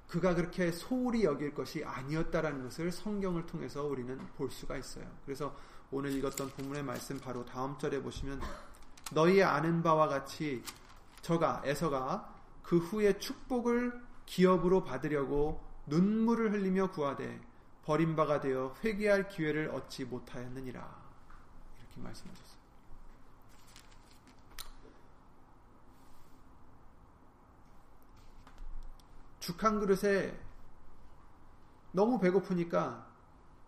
그가 0.09 0.35
그렇게 0.35 0.73
소홀히 0.73 1.25
여길 1.25 1.55
것이 1.55 1.85
아니었다라는 1.85 2.65
것을 2.65 2.91
성경을 2.91 3.47
통해서 3.47 3.85
우리는 3.85 4.17
볼 4.37 4.51
수가 4.51 4.77
있어요. 4.79 5.07
그래서 5.25 5.55
오늘 5.91 6.13
읽었던 6.13 6.51
본문의 6.51 6.83
말씀 6.83 7.21
바로 7.21 7.45
다음 7.45 7.77
절에 7.79 8.03
보시면 8.03 8.41
너희의 9.13 9.45
아는 9.45 9.83
바와 9.83 10.09
같이 10.09 10.63
저가 11.23 11.63
에서가 11.65 12.35
그 12.63 12.79
후에 12.79 13.19
축복을 13.19 14.01
기업으로 14.27 14.85
받으려고 14.85 15.63
눈물을 15.87 16.53
흘리며 16.53 16.91
구하되 16.91 17.41
버림바가 17.85 18.41
되어 18.41 18.75
회개할 18.85 19.29
기회를 19.29 19.71
얻지 19.71 20.05
못하였느니라 20.07 20.81
이렇게 21.79 22.01
말씀하셨어요. 22.01 22.58
죽 29.49 29.65
한 29.65 29.81
그릇에 29.81 30.39
너무 31.93 32.21
배고프니까 32.21 33.07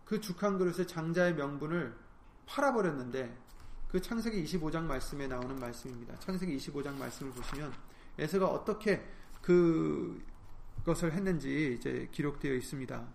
그 0.05 0.21
죽 0.21 0.43
한 0.43 0.59
그릇에 0.59 0.87
장자의 0.87 1.35
명분을 1.35 1.97
팔아버렸는데 2.47 3.35
그 3.89 4.01
창세기 4.01 4.45
25장 4.45 4.83
말씀에 4.83 5.27
나오는 5.27 5.57
말씀입니다. 5.59 6.19
창세기 6.19 6.57
25장 6.59 6.97
말씀을 6.99 7.33
보시면 7.33 7.73
에서가 8.19 8.47
어떻게 8.47 9.07
그 9.41 10.23
것을 10.85 11.13
했는지 11.13 11.77
이제 11.79 12.09
기록되어 12.13 12.55
있습니다. 12.55 13.07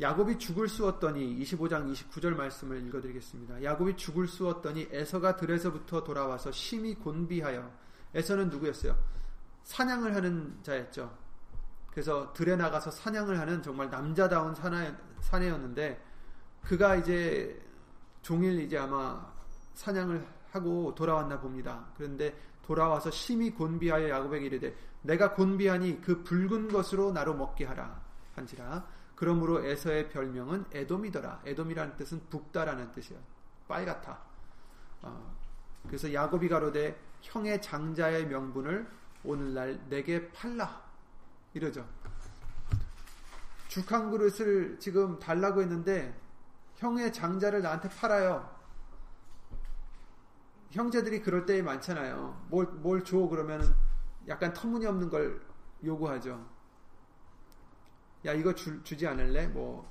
야곱이 0.00 0.38
죽을 0.38 0.68
쑤었더니 0.68 1.38
25장 1.44 1.92
29절 1.92 2.34
말씀을 2.34 2.86
읽어드리겠습니다. 2.86 3.62
야곱이 3.62 3.96
죽을 3.96 4.26
쑤었더니 4.26 4.88
에서가 4.90 5.36
들에서부터 5.36 6.02
돌아와서 6.02 6.50
심히 6.50 6.94
곤비하여 6.94 7.70
에서는 8.14 8.48
누구였어요? 8.48 9.19
사냥을 9.70 10.16
하는 10.16 10.58
자였죠. 10.64 11.16
그래서 11.92 12.32
들에 12.32 12.56
나가서 12.56 12.90
사냥을 12.90 13.38
하는 13.38 13.62
정말 13.62 13.88
남자다운 13.88 14.52
사내였는데 15.20 16.02
그가 16.62 16.96
이제 16.96 17.56
종일 18.20 18.60
이제 18.60 18.76
아마 18.76 19.32
사냥을 19.74 20.26
하고 20.50 20.92
돌아왔나 20.96 21.38
봅니다. 21.38 21.86
그런데 21.96 22.36
돌아와서 22.62 23.12
심히 23.12 23.52
곤비하여 23.52 24.08
야곱에게 24.08 24.46
이르되 24.46 24.74
내가 25.02 25.34
곤비하니 25.34 26.00
그 26.00 26.24
붉은 26.24 26.68
것으로 26.68 27.12
나로 27.12 27.34
먹게 27.34 27.64
하라 27.64 28.00
한지라 28.34 28.84
그러므로 29.14 29.64
에서의 29.64 30.08
별명은 30.08 30.64
에돔이더라. 30.72 31.42
에돔이라는 31.44 31.96
뜻은 31.96 32.22
붓다라는 32.28 32.90
뜻이에요. 32.90 33.20
빨갛다. 33.68 34.18
어, 35.02 35.36
그래서 35.86 36.12
야곱이 36.12 36.48
가로되 36.48 36.98
형의 37.20 37.62
장자의 37.62 38.26
명분을 38.26 38.99
오늘날 39.24 39.80
내게 39.88 40.30
팔라 40.32 40.82
이러죠. 41.54 41.86
죽 43.68 43.92
한 43.92 44.10
그릇을 44.10 44.78
지금 44.80 45.18
달라고 45.18 45.62
했는데 45.62 46.18
형의 46.76 47.12
장자를 47.12 47.62
나한테 47.62 47.88
팔아요. 47.88 48.58
형제들이 50.70 51.22
그럴 51.22 51.46
때 51.46 51.62
많잖아요. 51.62 52.46
뭘, 52.48 52.66
뭘 52.66 53.04
줘, 53.04 53.18
그러면 53.18 53.74
약간 54.28 54.52
터무니없는 54.52 55.08
걸 55.10 55.40
요구하죠. 55.84 56.48
야, 58.24 58.32
이거 58.32 58.54
주, 58.54 58.82
주지 58.82 59.06
않을래? 59.06 59.46
뭐, 59.48 59.90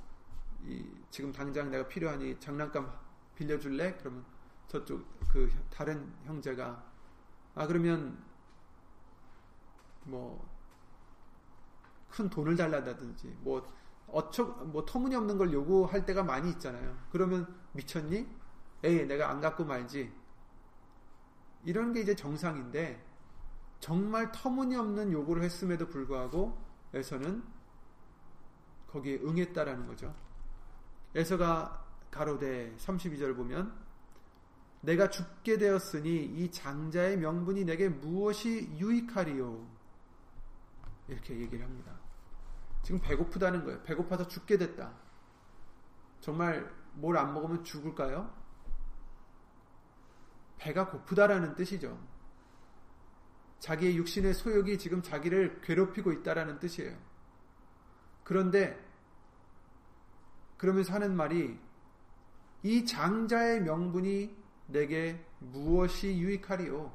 이, 0.64 0.84
지금 1.10 1.32
당장 1.32 1.70
내가 1.70 1.86
필요하니 1.86 2.38
장난감 2.40 2.92
빌려줄래? 3.34 3.96
그러면 3.98 4.24
저쪽, 4.68 5.06
그, 5.32 5.50
다른 5.70 6.12
형제가, 6.24 6.82
아, 7.54 7.66
그러면, 7.66 8.18
뭐, 10.04 10.48
큰 12.10 12.28
돈을 12.28 12.56
달라다든지, 12.56 13.36
뭐, 13.40 13.66
어처, 14.08 14.44
뭐, 14.44 14.84
터무니없는 14.84 15.38
걸 15.38 15.52
요구할 15.52 16.04
때가 16.04 16.22
많이 16.22 16.50
있잖아요. 16.50 16.96
그러면 17.10 17.46
미쳤니? 17.72 18.26
에이, 18.82 19.06
내가 19.06 19.30
안 19.30 19.40
갖고 19.40 19.64
말지. 19.64 20.12
이런 21.64 21.92
게 21.92 22.00
이제 22.00 22.14
정상인데 22.14 23.04
정말 23.80 24.32
터무니없는 24.32 25.12
요구를 25.12 25.42
했음에도 25.42 25.88
불구하고 25.88 26.56
에서는 26.92 27.42
거기에 28.88 29.18
응했다라는 29.18 29.86
거죠. 29.86 30.14
에서가 31.14 31.86
가로대 32.10 32.74
32절 32.76 33.36
보면 33.36 33.72
내가 34.80 35.10
죽게 35.10 35.58
되었으니 35.58 36.24
이 36.24 36.50
장자의 36.50 37.18
명분이 37.18 37.64
내게 37.64 37.88
무엇이 37.88 38.70
유익하리요? 38.78 39.79
이렇게 41.10 41.38
얘기를 41.38 41.64
합니다. 41.64 41.92
지금 42.82 43.00
배고프다는 43.00 43.64
거예요. 43.64 43.82
배고파서 43.82 44.26
죽게 44.28 44.56
됐다. 44.58 44.92
정말 46.20 46.72
뭘 46.94 47.16
안 47.16 47.34
먹으면 47.34 47.64
죽을까요? 47.64 48.32
배가 50.58 50.88
고프다라는 50.88 51.54
뜻이죠. 51.54 51.98
자기의 53.58 53.96
육신의 53.96 54.34
소욕이 54.34 54.78
지금 54.78 55.02
자기를 55.02 55.60
괴롭히고 55.62 56.12
있다라는 56.12 56.58
뜻이에요. 56.58 56.96
그런데 58.24 58.78
그러면서 60.56 60.92
하는 60.94 61.16
말이 61.16 61.58
이 62.62 62.84
장자의 62.84 63.62
명분이 63.62 64.36
내게 64.66 65.24
무엇이 65.38 66.18
유익하리요? 66.18 66.94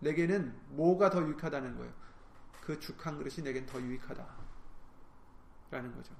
내게는 0.00 0.54
뭐가 0.70 1.10
더 1.10 1.22
유익하다는 1.22 1.76
거예요. 1.78 1.92
그 2.68 2.78
죽 2.78 3.06
한 3.06 3.16
그릇이 3.16 3.42
내겐 3.42 3.64
더 3.64 3.80
유익하다. 3.80 4.22
라는 5.70 5.94
거죠. 5.94 6.14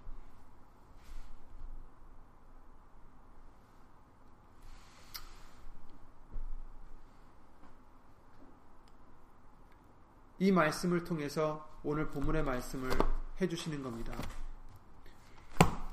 이 10.38 10.50
말씀을 10.50 11.04
통해서 11.04 11.68
오늘 11.82 12.08
본문의 12.08 12.42
말씀을 12.44 12.90
해주시는 13.38 13.82
겁니다. 13.82 14.16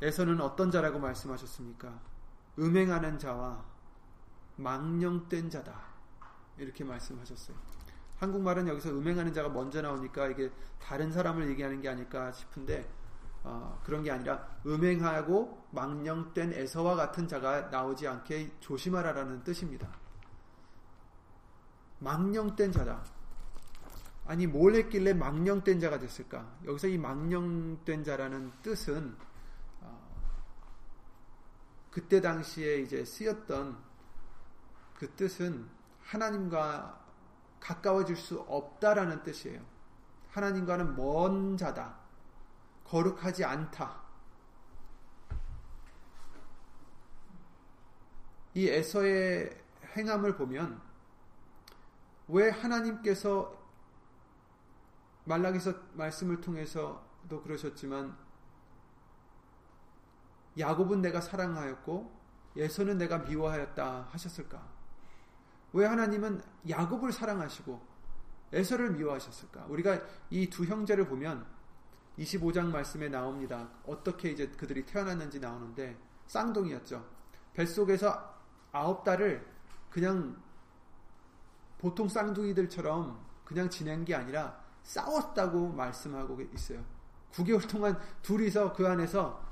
에서는 0.02 0.40
어떤 0.40 0.72
자라고 0.72 1.00
말씀하셨습니까? 1.00 2.00
음행하는 2.60 3.20
자와 3.20 3.66
망령된 4.56 5.50
자다. 5.50 5.82
이렇게 6.58 6.86
말씀하셨어요. 6.86 7.75
한국말은 8.18 8.68
여기서 8.68 8.90
음행하는 8.92 9.34
자가 9.34 9.50
먼저 9.50 9.82
나오니까 9.82 10.28
이게 10.28 10.52
다른 10.80 11.12
사람을 11.12 11.50
얘기하는 11.50 11.82
게 11.82 11.90
아닐까 11.90 12.32
싶은데 12.32 12.90
어, 13.44 13.80
그런 13.84 14.04
게 14.04 14.12
아니라 14.12 14.48
음행하고 14.66 15.68
망령된 15.72 16.54
에서와 16.54 16.96
같은 16.96 17.28
자가 17.28 17.70
나오지 17.70 18.08
않게 18.08 18.54
조심하라라는 18.60 19.44
뜻입니다. 19.44 19.88
망령된 22.00 22.72
자다. 22.72 23.04
아니 24.26 24.48
뭘 24.48 24.74
했길래 24.76 25.14
망령된 25.14 25.80
자가 25.80 26.00
됐을까? 26.00 26.58
여기서 26.66 26.88
이 26.88 26.98
망령된 26.98 28.04
자라는 28.04 28.52
뜻은 28.64 29.16
어, 29.82 30.18
그때 31.92 32.22
당시에 32.22 32.78
이제 32.80 33.06
쓰였던 33.06 33.78
그 34.96 35.12
뜻은 35.12 35.70
하나님과 36.02 37.05
가까워질 37.66 38.16
수 38.16 38.42
없다라는 38.42 39.24
뜻이에요. 39.24 39.60
하나님과는 40.30 40.96
먼 40.96 41.58
자다. 41.58 41.96
거룩하지 42.84 43.44
않다. 43.44 44.04
이 48.54 48.70
에서의 48.70 49.64
행함을 49.98 50.36
보면 50.36 50.80
왜 52.28 52.50
하나님께서 52.50 53.66
말락에서 55.24 55.74
말씀을 55.94 56.42
통해서도 56.42 57.42
그러셨지만 57.42 58.16
야곱은 60.58 61.02
내가 61.02 61.20
사랑하였고 61.20 62.16
예서는 62.56 63.00
내가 63.00 63.18
미워하였다 63.20 64.10
하셨을까? 64.12 64.75
왜 65.76 65.86
하나님은 65.86 66.42
야곱을 66.70 67.12
사랑하시고 67.12 67.96
에서를 68.54 68.92
미워하셨을까? 68.92 69.66
우리가 69.68 70.00
이 70.30 70.50
두 70.50 70.64
형제를 70.64 71.06
보면 71.06 71.46
25장 72.18 72.68
말씀에 72.72 73.10
나옵니다. 73.10 73.68
어떻게 73.86 74.32
이제 74.32 74.48
그들이 74.48 74.86
태어났는지 74.86 75.42
나오는데 75.42 75.98
쌍둥이였죠. 76.28 77.06
뱃속에서 77.54 78.34
아홉 78.72 79.04
달을 79.04 79.46
그냥 79.90 80.42
보통 81.78 82.08
쌍둥이들처럼 82.08 83.20
그냥 83.44 83.70
지낸 83.70 84.06
게 84.06 84.16
아니라 84.16 84.58
싸웠다고 84.84 85.74
말씀하고 85.74 86.40
있어요. 86.54 86.82
9개월 87.34 87.70
동안 87.70 88.00
둘이서 88.22 88.72
그 88.72 88.88
안에서 88.88 89.44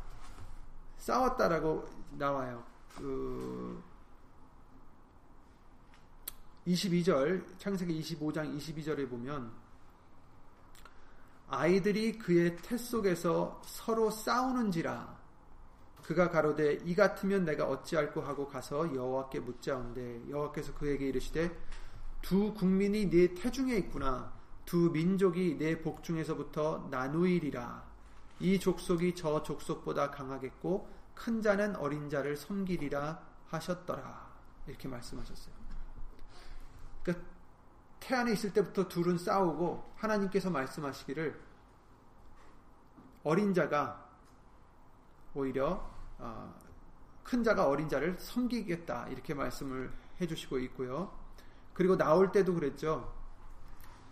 싸웠다라고 0.99 1.85
나와요. 2.11 2.63
그 2.95 3.83
22절 6.67 7.43
창세기 7.57 8.01
25장 8.01 8.57
22절에 8.57 9.09
보면 9.09 9.51
아이들이 11.47 12.17
그의 12.17 12.55
태 12.57 12.77
속에서 12.77 13.61
서로 13.65 14.09
싸우는지라 14.09 15.21
그가 16.03 16.29
가로되 16.29 16.79
이 16.85 16.95
같으면 16.95 17.45
내가 17.45 17.67
어찌할꼬 17.67 18.21
하고 18.21 18.47
가서 18.47 18.93
여호와께 18.93 19.39
묻자온데 19.39 20.29
여호와께서 20.29 20.73
그에게 20.73 21.07
이르시되 21.09 21.55
두 22.21 22.53
국민이 22.53 23.09
네 23.09 23.33
태중에 23.33 23.75
있구나 23.77 24.33
두 24.65 24.89
민족이 24.91 25.57
내 25.57 25.81
복중에서부터 25.81 26.87
나누이리라. 26.89 27.83
이 28.39 28.59
족속이 28.59 29.15
저 29.15 29.43
족속보다 29.43 30.11
강하겠고 30.11 30.87
큰 31.13 31.41
자는 31.41 31.75
어린 31.75 32.09
자를 32.09 32.35
섬기리라 32.35 33.21
하셨더라. 33.47 34.33
이렇게 34.67 34.87
말씀하셨어요. 34.87 35.53
그러니까 37.03 37.25
태안에 37.99 38.33
있을 38.33 38.53
때부터 38.53 38.87
둘은 38.87 39.17
싸우고 39.17 39.93
하나님께서 39.95 40.49
말씀하시기를 40.49 41.39
어린 43.23 43.53
자가 43.53 44.09
오히려 45.33 45.89
어, 46.17 46.53
큰 47.23 47.43
자가 47.43 47.67
어린 47.67 47.87
자를 47.87 48.17
섬기겠다 48.19 49.07
이렇게 49.07 49.33
말씀을 49.33 49.91
해주시고 50.19 50.59
있고요. 50.59 51.17
그리고 51.73 51.97
나올 51.97 52.31
때도 52.31 52.53
그랬죠. 52.53 53.13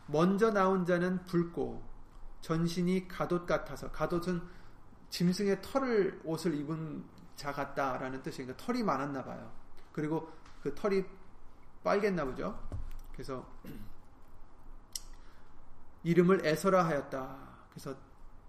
먼저 0.07 0.51
나온 0.51 0.85
자는 0.85 1.25
붉고 1.25 1.83
전신이 2.41 3.07
가옷 3.07 3.45
같아서 3.45 3.91
가옷은 3.91 4.41
짐승의 5.09 5.61
털을 5.61 6.21
옷을 6.23 6.55
입은 6.55 7.03
자 7.35 7.51
같다라는 7.51 8.23
뜻이니까 8.23 8.55
털이 8.57 8.83
많았나 8.83 9.23
봐요. 9.23 9.51
그리고 9.91 10.31
그 10.61 10.73
털이 10.73 11.03
빨겠나 11.83 12.25
보죠. 12.25 12.57
그래서 13.13 13.45
이름을 16.03 16.45
에서라 16.45 16.85
하였다. 16.85 17.37
그래서 17.69 17.95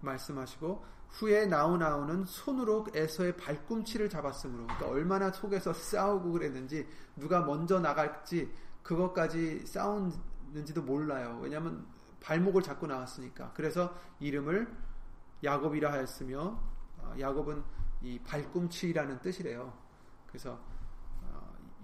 말씀하시고 0.01 0.85
후에 1.09 1.45
나오나오는 1.45 2.25
손으로 2.25 2.87
에서의 2.93 3.37
발꿈치를 3.37 4.09
잡았으므로 4.09 4.65
그러니까 4.65 4.87
얼마나 4.87 5.31
속에서 5.31 5.71
싸우고 5.71 6.31
그랬는지 6.31 6.87
누가 7.15 7.41
먼저 7.41 7.79
나갈지 7.79 8.51
그것까지 8.81 9.65
싸운 9.65 10.11
있는지도 10.47 10.81
몰라요. 10.81 11.39
왜냐하면 11.41 11.85
발목을 12.19 12.61
잡고 12.63 12.87
나왔으니까. 12.87 13.51
그래서 13.53 13.95
이름을 14.19 14.67
야곱이라 15.43 15.91
하였으며 15.91 16.59
어, 16.99 17.15
야곱은 17.19 17.63
이 18.01 18.19
발꿈치라는 18.19 19.21
뜻이래요. 19.21 19.73
그래서 20.27 20.53
어, 20.53 20.72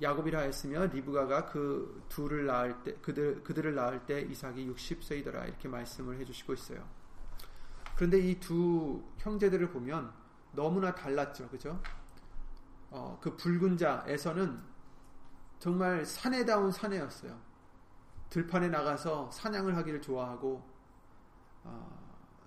야곱이라 0.02 0.40
하였으며 0.40 0.86
리브가가 0.88 1.48
그 1.48 2.04
둘을 2.10 2.46
낳을 2.46 2.82
때 2.84 2.94
그들 3.02 3.44
그들을 3.44 3.76
낳을 3.76 4.06
때 4.06 4.22
이삭이 4.22 4.68
60세이더라 4.72 5.48
이렇게 5.48 5.68
말씀을 5.68 6.20
해 6.20 6.26
주시고 6.26 6.54
있어요. 6.54 6.88
그런데 7.96 8.18
이 8.20 8.40
두 8.40 9.04
형제들을 9.18 9.72
보면 9.72 10.12
너무나 10.54 10.96
달랐죠, 10.96 11.50
그죠? 11.50 11.82
어, 12.92 13.20
그 13.22 13.36
붉은 13.36 13.78
자에서는 13.78 14.60
정말 15.60 16.06
사내다운 16.06 16.72
사내였어요. 16.72 17.38
들판에 18.30 18.70
나가서 18.70 19.30
사냥을 19.32 19.76
하기를 19.76 20.02
좋아하고 20.02 20.64
어, 21.66 22.00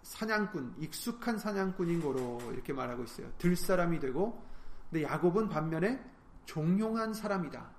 사냥꾼, 0.02 0.74
익숙한 0.78 1.38
사냥꾼인 1.38 2.00
거로 2.00 2.40
이렇게 2.52 2.72
말하고 2.72 3.04
있어요. 3.04 3.30
들 3.38 3.54
사람이 3.54 4.00
되고, 4.00 4.42
근데 4.90 5.04
야곱은 5.04 5.48
반면에 5.48 6.11
종용한 6.44 7.14
사람이다. 7.14 7.70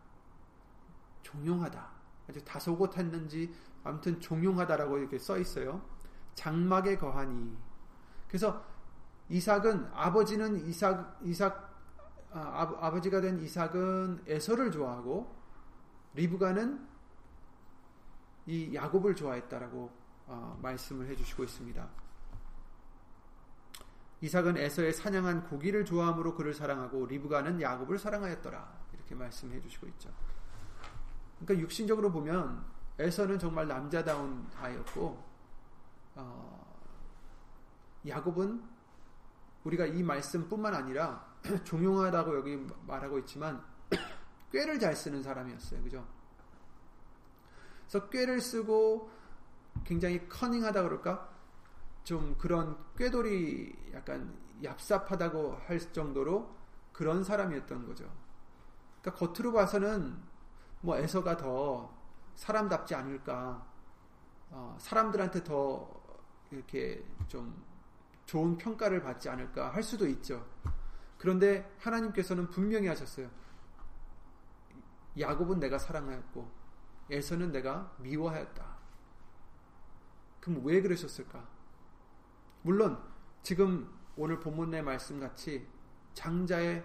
종용하다. 1.21 1.89
아주 2.29 2.43
다소곳했는지 2.43 3.53
아무튼 3.83 4.19
종용하다라고 4.19 4.97
이렇게 4.97 5.17
써 5.17 5.37
있어요. 5.37 5.81
장막에 6.35 6.97
거하니. 6.97 7.55
그래서 8.27 8.63
이삭은 9.29 9.89
아버지는 9.93 10.65
이삭 10.65 11.19
이삭 11.23 11.71
아, 12.31 12.75
아버지가 12.79 13.21
된 13.21 13.39
이삭은 13.39 14.23
에서를 14.25 14.71
좋아하고 14.71 15.35
리브가는 16.15 16.87
이 18.47 18.73
야곱을 18.73 19.15
좋아했다라고 19.15 19.91
어, 20.27 20.59
말씀을 20.61 21.07
해주시고 21.09 21.43
있습니다. 21.43 22.02
이삭은 24.23 24.55
에서의 24.55 24.93
사냥한 24.93 25.43
고기를 25.49 25.83
좋아함으로 25.83 26.35
그를 26.35 26.53
사랑하고 26.53 27.07
리브가는 27.07 27.61
야곱을 27.61 27.99
사랑하였더라 27.99 28.73
이렇게 28.93 29.15
말씀해 29.15 29.59
주시고 29.59 29.85
있죠. 29.87 30.09
그러니까 31.39 31.61
육신적으로 31.61 32.09
보면 32.09 32.63
에서는 32.99 33.37
정말 33.37 33.67
남자다운 33.67 34.47
아이였고 34.57 35.21
어, 36.15 36.79
야곱은 38.07 38.63
우리가 39.65 39.87
이 39.87 40.01
말씀뿐만 40.01 40.73
아니라 40.73 41.27
종용하다고 41.65 42.37
여기 42.37 42.65
말하고 42.87 43.19
있지만 43.19 43.61
꾀를 44.53 44.79
잘 44.79 44.95
쓰는 44.95 45.21
사람이었어요. 45.21 45.83
그죠? 45.83 46.07
그래서 47.89 48.07
꾀를 48.07 48.39
쓰고 48.39 49.11
굉장히 49.83 50.29
커닝하다 50.29 50.81
그럴까? 50.83 51.32
좀 52.03 52.35
그런 52.37 52.77
꾀돌이 52.97 53.91
약간 53.93 54.37
얍삽하다고 54.61 55.65
할 55.65 55.79
정도로 55.79 56.53
그런 56.91 57.23
사람이었던 57.23 57.85
거죠. 57.87 58.09
그러니까 59.01 59.27
겉으로 59.27 59.53
봐서는 59.53 60.17
뭐 60.81 60.97
에서가 60.97 61.37
더 61.37 61.93
사람답지 62.35 62.95
않을까, 62.95 63.65
어, 64.49 64.77
사람들한테 64.79 65.43
더 65.43 65.89
이렇게 66.51 67.03
좀 67.27 67.63
좋은 68.25 68.57
평가를 68.57 69.01
받지 69.01 69.29
않을까 69.29 69.73
할 69.73 69.81
수도 69.81 70.07
있죠. 70.07 70.45
그런데 71.17 71.73
하나님께서는 71.79 72.49
분명히 72.49 72.87
하셨어요. 72.87 73.29
야곱은 75.17 75.59
내가 75.59 75.77
사랑하였고 75.77 76.51
에서는 77.09 77.51
내가 77.51 77.93
미워하였다. 77.99 78.77
그럼 80.39 80.65
왜 80.65 80.81
그러셨을까? 80.81 81.52
물론 82.63 82.97
지금 83.43 83.89
오늘 84.15 84.39
본문의 84.39 84.83
말씀 84.83 85.19
같이 85.19 85.67
장자의 86.13 86.83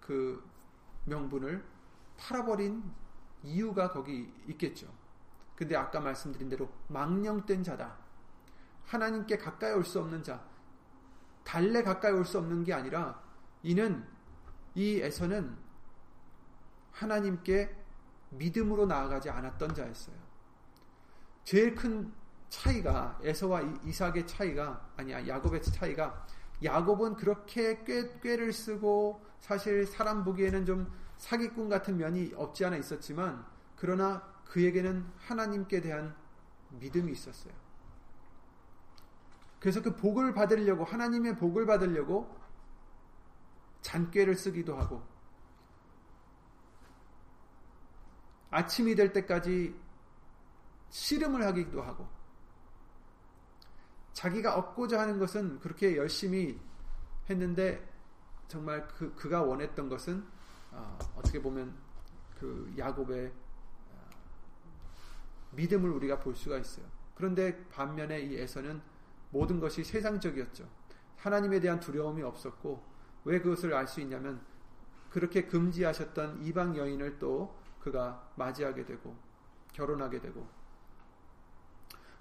그 0.00 0.42
명분을 1.04 1.64
팔아버린 2.16 2.82
이유가 3.42 3.90
거기 3.90 4.32
있겠죠. 4.48 4.92
근데 5.56 5.74
아까 5.76 6.00
말씀드린 6.00 6.48
대로 6.48 6.70
망령된 6.88 7.62
자다. 7.64 7.96
하나님께 8.84 9.38
가까이 9.38 9.72
올 9.72 9.84
수 9.84 10.00
없는 10.00 10.22
자. 10.22 10.44
달래 11.44 11.82
가까이 11.82 12.12
올 12.12 12.24
수 12.24 12.38
없는 12.38 12.64
게 12.64 12.72
아니라 12.72 13.20
이는 13.62 14.06
이 14.74 15.00
에서는 15.00 15.56
하나님께 16.92 17.76
믿음으로 18.30 18.86
나아가지 18.86 19.30
않았던 19.30 19.74
자였어요. 19.74 20.16
제일 21.44 21.74
큰 21.74 22.12
차이가 22.48 23.18
에서와 23.22 23.60
이삭의 23.84 24.26
차이가 24.26 24.88
아니야 24.96 25.26
야곱의 25.26 25.62
차이가 25.62 26.26
야곱은 26.62 27.16
그렇게 27.16 27.82
꾀, 27.84 28.20
꾀를 28.20 28.52
쓰고 28.52 29.20
사실 29.40 29.86
사람 29.86 30.24
보기에는 30.24 30.64
좀 30.64 30.90
사기꾼 31.18 31.68
같은 31.68 31.96
면이 31.96 32.32
없지 32.36 32.64
않아 32.64 32.76
있었지만 32.76 33.44
그러나 33.76 34.22
그에게는 34.46 35.06
하나님께 35.18 35.80
대한 35.80 36.14
믿음이 36.70 37.12
있었어요. 37.12 37.52
그래서 39.58 39.82
그 39.82 39.96
복을 39.96 40.32
받으려고 40.32 40.84
하나님의 40.84 41.36
복을 41.36 41.66
받으려고 41.66 42.34
잔꾀를 43.82 44.34
쓰기도 44.34 44.76
하고 44.76 45.02
아침이 48.50 48.94
될 48.94 49.12
때까지 49.12 49.74
씨름을 50.90 51.44
하기도 51.44 51.82
하고 51.82 52.15
자기가 54.16 54.56
얻고자 54.56 54.98
하는 54.98 55.18
것은 55.18 55.60
그렇게 55.60 55.94
열심히 55.94 56.58
했는데 57.28 57.86
정말 58.48 58.88
그 58.88 59.14
그가 59.14 59.42
원했던 59.42 59.90
것은 59.90 60.24
어, 60.70 60.98
떻게 61.22 61.40
보면 61.40 61.74
그 62.40 62.72
야곱의 62.78 63.26
어, 63.26 64.08
믿음을 65.50 65.90
우리가 65.90 66.18
볼 66.18 66.34
수가 66.34 66.56
있어요. 66.56 66.86
그런데 67.14 67.62
반면에 67.68 68.22
이 68.22 68.38
에서는 68.38 68.80
모든 69.30 69.60
것이 69.60 69.84
세상적이었죠. 69.84 70.66
하나님에 71.18 71.60
대한 71.60 71.78
두려움이 71.78 72.22
없었고 72.22 72.82
왜 73.24 73.38
그것을 73.38 73.74
알 73.74 73.86
수 73.86 74.00
있냐면 74.00 74.40
그렇게 75.10 75.46
금지하셨던 75.46 76.42
이방 76.42 76.74
여인을 76.74 77.18
또 77.18 77.54
그가 77.80 78.30
맞이하게 78.36 78.86
되고 78.86 79.14
결혼하게 79.74 80.20
되고 80.20 80.48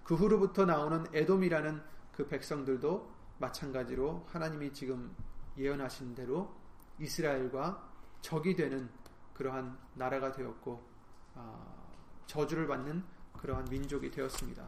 그 0.06 0.14
후로부터 0.14 0.66
나오는 0.66 1.04
에돔이라는 1.14 1.82
그 2.14 2.28
백성들도 2.28 3.12
마찬가지로 3.40 4.26
하나님이 4.30 4.72
지금 4.72 5.14
예언하신 5.58 6.14
대로 6.14 6.56
이스라엘과 7.00 7.92
적이 8.22 8.56
되는 8.56 8.90
그러한 9.34 9.78
나라가 9.96 10.32
되었고 10.32 10.88
어, 11.34 11.96
저주를 12.28 12.68
받는 12.68 13.04
그러한 13.34 13.66
민족이 13.66 14.12
되었습니다. 14.12 14.66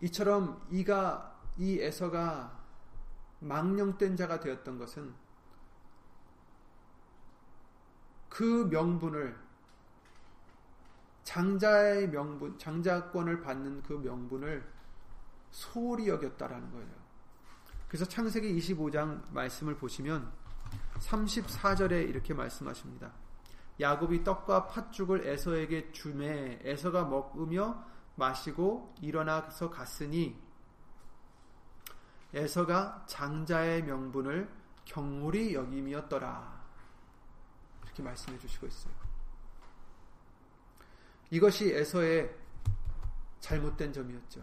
이처럼 0.00 0.60
이가 0.70 1.40
이 1.56 1.78
에서가 1.78 2.60
망령된 3.38 4.16
자가 4.16 4.40
되었던 4.40 4.76
것은 4.76 5.14
그 8.28 8.68
명분을 8.70 9.43
장자의 11.24 12.10
명분, 12.10 12.58
장자권을 12.58 13.40
받는 13.40 13.82
그 13.82 13.94
명분을 13.94 14.64
소홀히 15.50 16.08
여겼다라는 16.08 16.70
거예요. 16.70 17.04
그래서 17.88 18.04
창세기 18.04 18.56
25장 18.58 19.32
말씀을 19.32 19.76
보시면 19.76 20.30
34절에 20.98 22.08
이렇게 22.08 22.34
말씀하십니다. 22.34 23.12
야곱이 23.80 24.22
떡과 24.22 24.68
팥죽을 24.68 25.26
에서에게 25.26 25.92
주매 25.92 26.58
에서가 26.62 27.04
먹으며 27.04 27.84
마시고 28.16 28.94
일어나서 29.00 29.70
갔으니 29.70 30.40
에서가 32.32 33.04
장자의 33.06 33.84
명분을 33.84 34.48
경물이 34.84 35.54
여김이었더라. 35.54 36.62
이렇게 37.84 38.02
말씀해 38.02 38.38
주시고 38.38 38.66
있어요. 38.66 39.13
이것이 41.34 41.74
에서의 41.74 42.32
잘못된 43.40 43.92
점이었죠. 43.92 44.40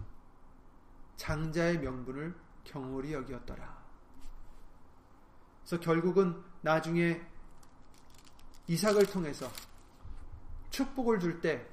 장자의 1.15 1.79
명분을 1.79 2.35
경홀히 2.65 3.13
여기었더라. 3.13 3.81
그래서 5.61 5.79
결국은 5.79 6.43
나중에 6.59 7.25
이삭을 8.67 9.05
통해서 9.05 9.49
축복을 10.69 11.21
줄 11.21 11.39
때 11.39 11.65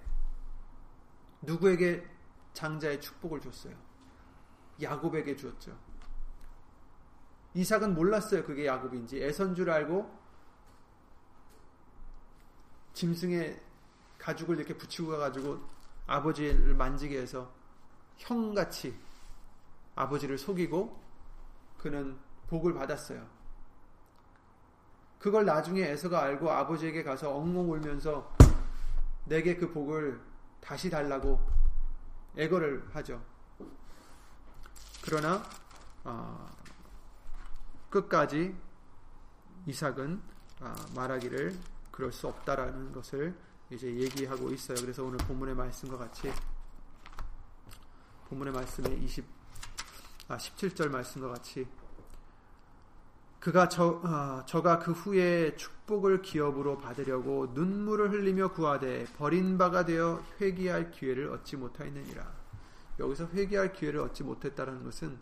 누구에게 1.43 2.09
장자의 2.53 3.01
축복을 3.01 3.41
줬어요? 3.41 3.77
야곱에게 4.81 5.35
주었죠. 5.35 5.77
이삭은 7.55 7.93
몰랐어요. 7.93 8.45
그게 8.45 8.67
야곱인지. 8.67 9.21
애선 9.21 9.57
줄 9.57 9.69
알고 9.69 10.17
짐승의 12.93 13.68
가죽을 14.29 14.59
이렇게 14.59 14.77
붙이고 14.77 15.09
가가지고 15.09 15.59
아버지를 16.07 16.75
만지게 16.75 17.19
해서 17.19 17.51
형같이 18.19 18.95
아버지를 19.95 20.37
속이고 20.37 21.03
그는 21.79 22.19
복을 22.49 22.75
받았어요. 22.75 23.27
그걸 25.19 25.47
나중에 25.47 25.81
에서가 25.83 26.23
알고 26.23 26.51
아버지에게 26.51 27.03
가서 27.03 27.35
엉엉 27.35 27.71
울면서 27.71 28.31
내게 29.25 29.57
그 29.57 29.73
복을 29.73 30.21
다시 30.61 30.91
달라고 30.91 31.41
애거를 32.37 32.87
하죠. 32.93 33.23
그러나 35.05 35.43
어, 36.05 36.55
끝까지 37.89 38.55
이삭은 39.65 40.21
어, 40.61 40.75
말하기를 40.95 41.59
그럴 41.91 42.13
수 42.13 42.29
없다라는 42.29 42.93
것을 42.93 43.48
이제 43.71 43.87
얘기하고 43.87 44.51
있어요. 44.51 44.79
그래서 44.81 45.05
오늘 45.05 45.19
본문의 45.19 45.55
말씀과 45.55 45.99
같이 45.99 46.33
본문의 48.29 48.53
말씀에 48.53 48.95
20, 48.95 49.25
아, 50.29 50.37
17절 50.37 50.89
말씀과 50.91 51.29
같이 51.29 51.67
그가 53.41 53.69
저, 53.69 53.87
어, 53.87 54.45
저가 54.47 54.79
그 54.79 54.93
후에 54.93 55.55
축복을 55.57 56.23
기업으로 56.23 56.79
받으려고 56.79 57.53
눈물을 57.55 58.11
흘리며 58.11 58.53
구하되 58.53 59.05
버린 59.17 59.57
바가 59.57 59.85
되어 59.85 60.23
회개할 60.41 60.91
기회를 60.91 61.31
얻지 61.31 61.57
못하였느니라. 61.57 62.39
여기서 62.99 63.29
회개할 63.29 63.73
기회를 63.73 64.01
얻지 64.01 64.25
못했다는 64.25 64.83
것은 64.83 65.19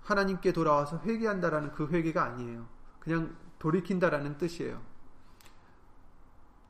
하나님께 0.00 0.52
돌아와서 0.52 1.00
회개한다라는 1.04 1.72
그 1.72 1.88
회개가 1.88 2.24
아니에요. 2.24 2.66
그냥 2.98 3.36
돌이킨다라는 3.58 4.36
뜻이에요. 4.38 4.95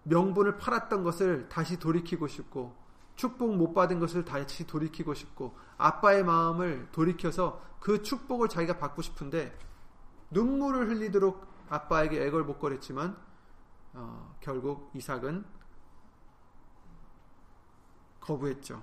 명분을 0.08 0.58
팔았던 0.58 1.02
것을 1.02 1.48
다시 1.48 1.78
돌이키고 1.78 2.28
싶고 2.28 2.74
축복 3.16 3.56
못 3.56 3.72
받은 3.72 3.98
것을 3.98 4.24
다시 4.24 4.66
돌이키고 4.66 5.14
싶고 5.14 5.56
아빠의 5.78 6.24
마음을 6.24 6.88
돌이켜서 6.92 7.62
그 7.80 8.02
축복을 8.02 8.48
자기가 8.48 8.78
받고 8.78 9.02
싶은데 9.02 9.56
눈물을 10.30 10.88
흘리도록 10.88 11.46
아빠에게 11.68 12.24
애걸복걸했지만 12.24 13.16
어, 13.94 14.36
결국 14.40 14.90
이삭은 14.94 15.44
거부했죠. 18.20 18.82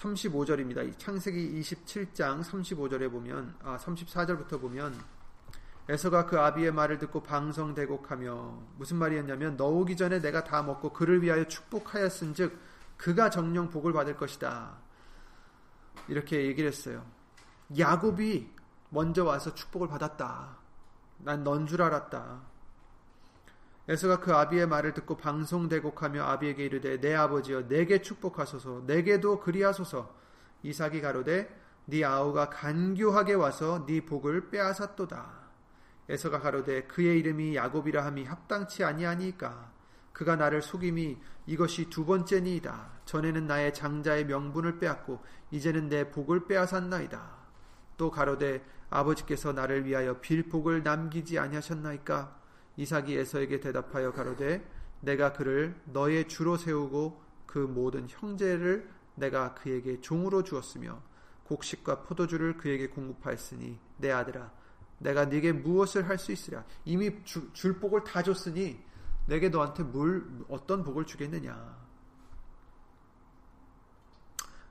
35절입니다. 0.00 0.98
창세기 0.98 1.60
27장 1.60 2.42
35절에 2.42 3.10
보면 3.10 3.54
아 3.62 3.76
34절부터 3.76 4.60
보면 4.60 4.98
에서가 5.88 6.26
그 6.26 6.38
아비의 6.38 6.72
말을 6.72 6.98
듣고 6.98 7.22
방성대곡하며 7.22 8.62
무슨 8.76 8.96
말이었냐면 8.96 9.56
너 9.56 9.66
오기 9.66 9.96
전에 9.96 10.20
내가 10.20 10.44
다 10.44 10.62
먹고 10.62 10.92
그를 10.92 11.22
위하여 11.22 11.44
축복하였은즉 11.44 12.58
그가 12.96 13.30
정령 13.30 13.70
복을 13.70 13.92
받을 13.92 14.16
것이다. 14.16 14.76
이렇게 16.08 16.46
얘기를 16.46 16.68
했어요. 16.68 17.04
야곱이 17.76 18.50
먼저 18.90 19.24
와서 19.24 19.54
축복을 19.54 19.88
받았다. 19.88 20.56
난 21.18 21.44
넌 21.44 21.66
줄 21.66 21.82
알았다. 21.82 22.49
에서가 23.90 24.20
그 24.20 24.32
아비의 24.32 24.68
말을 24.68 24.94
듣고 24.94 25.16
방송대곡하며 25.16 26.22
아비에게 26.22 26.64
이르되 26.64 27.00
내 27.00 27.12
아버지여 27.12 27.66
내게 27.66 28.00
축복하소서 28.00 28.84
내게도 28.86 29.40
그리하소서 29.40 30.14
이삭이 30.62 31.00
가로되 31.00 31.52
네 31.86 32.04
아우가 32.04 32.50
간교하게 32.50 33.34
와서 33.34 33.84
네 33.86 34.00
복을 34.00 34.50
빼앗았도다. 34.50 35.40
에서가 36.08 36.38
가로되 36.38 36.84
그의 36.84 37.18
이름이 37.18 37.56
야곱이라 37.56 38.04
함이 38.04 38.26
합당치 38.26 38.84
아니하니까 38.84 39.72
그가 40.12 40.36
나를 40.36 40.62
속임이 40.62 41.18
이것이 41.46 41.90
두 41.90 42.04
번째니이다. 42.04 43.00
전에는 43.06 43.48
나의 43.48 43.74
장자의 43.74 44.26
명분을 44.26 44.78
빼앗고 44.78 45.20
이제는 45.50 45.88
내 45.88 46.12
복을 46.12 46.46
빼앗았나이다. 46.46 47.28
또 47.96 48.12
가로되 48.12 48.64
아버지께서 48.88 49.52
나를 49.52 49.84
위하여 49.84 50.20
빌복을 50.20 50.84
남기지 50.84 51.40
아니하셨나이까? 51.40 52.39
이삭이 52.80 53.14
에서에게 53.14 53.60
대답하여 53.60 54.10
가로되 54.12 54.66
내가 55.00 55.34
그를 55.34 55.78
너의 55.84 56.28
주로 56.28 56.56
세우고 56.56 57.20
그 57.46 57.58
모든 57.58 58.06
형제를 58.08 58.88
내가 59.16 59.54
그에게 59.54 60.00
종으로 60.00 60.42
주었으며 60.42 61.02
곡식과 61.44 62.02
포도주를 62.04 62.56
그에게 62.56 62.88
공급하였으니 62.88 63.78
내 63.98 64.10
아들아 64.10 64.50
내가 64.98 65.26
네게 65.26 65.52
무엇을 65.52 66.08
할 66.08 66.16
수 66.16 66.32
있으랴? 66.32 66.64
이미 66.86 67.22
주, 67.24 67.52
줄 67.52 67.78
복을 67.78 68.04
다 68.04 68.22
줬으니 68.22 68.82
내게 69.26 69.50
너한테 69.50 69.82
물 69.82 70.26
어떤 70.48 70.82
복을 70.82 71.04
주겠느냐? 71.04 71.78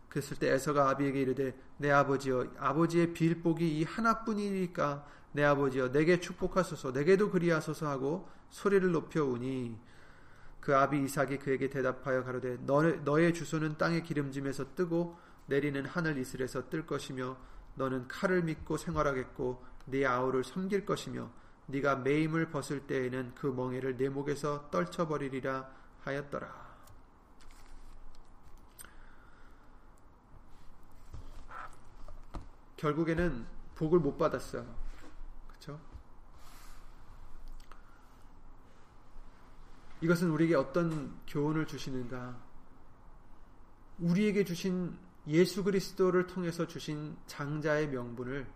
그랬을 0.09 0.37
때 0.37 0.51
에서가 0.51 0.89
아비에게 0.89 1.21
이르되 1.21 1.55
내 1.77 1.91
아버지여 1.91 2.53
아버지의 2.57 3.13
빌복이 3.13 3.79
이 3.79 3.83
하나뿐이니까 3.83 5.05
내 5.31 5.43
아버지여 5.43 5.91
내게 5.91 6.19
축복하소서 6.19 6.91
내게도 6.91 7.29
그리하소서 7.29 7.87
하고 7.87 8.27
소리를 8.49 8.91
높여 8.91 9.23
우니 9.23 9.77
그 10.59 10.75
아비 10.75 11.03
이삭이 11.03 11.39
그에게 11.39 11.69
대답하여 11.69 12.23
가로되 12.23 12.57
너의 12.57 13.33
주소는 13.33 13.77
땅의 13.77 14.03
기름짐에서 14.03 14.75
뜨고 14.75 15.17
내리는 15.45 15.85
하늘 15.85 16.17
이슬에서 16.17 16.69
뜰 16.69 16.85
것이며 16.85 17.37
너는 17.75 18.07
칼을 18.07 18.43
믿고 18.43 18.77
생활하겠고 18.77 19.63
네 19.85 20.05
아우를 20.05 20.43
섬길 20.43 20.85
것이며 20.85 21.29
네가 21.67 21.97
매임을 21.97 22.49
벗을 22.49 22.87
때에는 22.87 23.33
그 23.35 23.47
멍에를 23.47 23.97
내 23.97 24.09
목에서 24.09 24.69
떨쳐버리리라 24.69 25.69
하였더라. 26.01 26.69
결국에는 32.77 33.45
복을 33.75 33.99
못 33.99 34.17
받았어요. 34.17 34.65
그렇죠? 35.47 35.79
이것은 40.01 40.29
우리에게 40.31 40.55
어떤 40.55 41.19
교훈을 41.27 41.67
주시는가? 41.67 42.37
우리에게 43.99 44.45
주신 44.45 44.97
예수 45.27 45.63
그리스도를 45.63 46.27
통해서 46.27 46.65
주신 46.65 47.17
장자의 47.27 47.89
명분을 47.89 48.47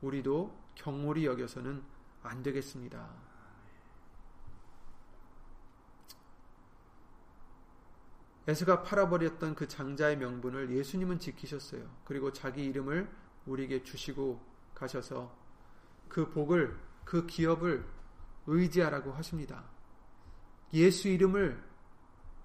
우리도 0.00 0.58
경홀히 0.74 1.26
여겨서는 1.26 1.82
안 2.22 2.42
되겠습니다. 2.42 3.08
에스가 8.46 8.82
팔아버렸던 8.82 9.54
그 9.54 9.68
장자의 9.68 10.16
명분을 10.16 10.70
예수님은 10.70 11.18
지키셨어요. 11.18 11.88
그리고 12.04 12.32
자기 12.32 12.64
이름을 12.64 13.08
우리에게 13.46 13.84
주시고 13.84 14.40
가셔서 14.74 15.36
그 16.08 16.30
복을, 16.30 16.76
그 17.04 17.26
기업을 17.26 17.86
의지하라고 18.46 19.12
하십니다. 19.12 19.64
예수 20.72 21.08
이름을 21.08 21.62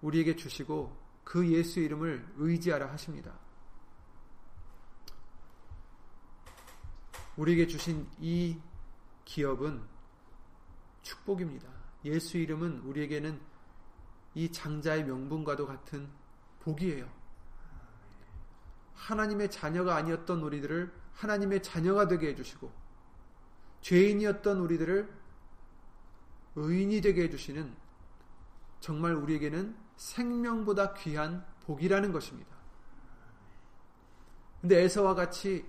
우리에게 0.02 0.36
주시고 0.36 0.96
그 1.24 1.48
예수 1.52 1.80
이름을 1.80 2.34
의지하라 2.38 2.92
하십니다. 2.92 3.34
우리에게 7.38 7.68
주신 7.68 8.08
이 8.20 8.58
기업은 9.26 9.82
축복입니다. 11.02 11.68
예수 12.06 12.38
이름은 12.38 12.80
우리에게는 12.82 13.40
이 14.36 14.52
장자의 14.52 15.06
명분과도 15.06 15.66
같은 15.66 16.10
복이에요. 16.60 17.10
하나님의 18.94 19.52
자녀가 19.52 19.96
아니었던 19.98 20.42
우리들을 20.42 20.92
하나님의 21.14 21.64
자녀가 21.64 22.08
되게 22.08 22.30
해주시고, 22.30 22.72
죄인이었던 23.82 24.60
우리들을 24.60 25.14
의인이 26.56 27.02
되게 27.02 27.24
해주시는 27.24 27.76
정말 28.86 29.16
우리에게는 29.16 29.76
생명보다 29.96 30.94
귀한 30.94 31.44
복이라는 31.62 32.12
것입니다. 32.12 32.56
근데 34.62 34.84
에서와 34.84 35.16
같이 35.16 35.66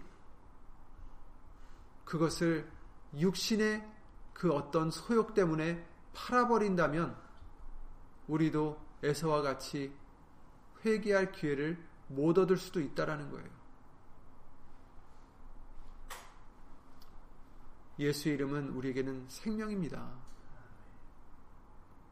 그것을 2.05 2.71
육신의 3.19 3.91
그 4.35 4.53
어떤 4.53 4.91
소욕 4.91 5.33
때문에 5.33 5.83
팔아버린다면 6.13 7.17
우리도 8.29 8.79
에서와 9.03 9.41
같이 9.41 9.97
회개할 10.85 11.33
기회를 11.33 11.83
못 12.09 12.37
얻을 12.37 12.59
수도 12.59 12.81
있다라는 12.81 13.31
거예요. 13.31 13.49
예수 17.99 18.29
이름은 18.29 18.69
우리에게는 18.75 19.25
생명입니다. 19.31 20.36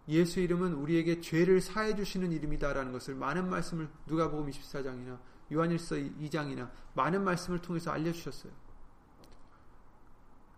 예수 0.09 0.41
이름은 0.41 0.75
우리에게 0.75 1.21
죄를 1.21 1.61
사해 1.61 1.95
주시는 1.95 2.33
이름이다라는 2.33 2.93
것을 2.93 3.15
많은 3.15 3.49
말씀을 3.49 3.89
누가복음 4.07 4.51
24장이나 4.51 5.19
요한일서 5.53 5.97
2장이나 5.97 6.71
많은 6.95 7.25
말씀을 7.25 7.61
통해서 7.61 7.91
알려 7.91 8.13
주셨어요. 8.13 8.53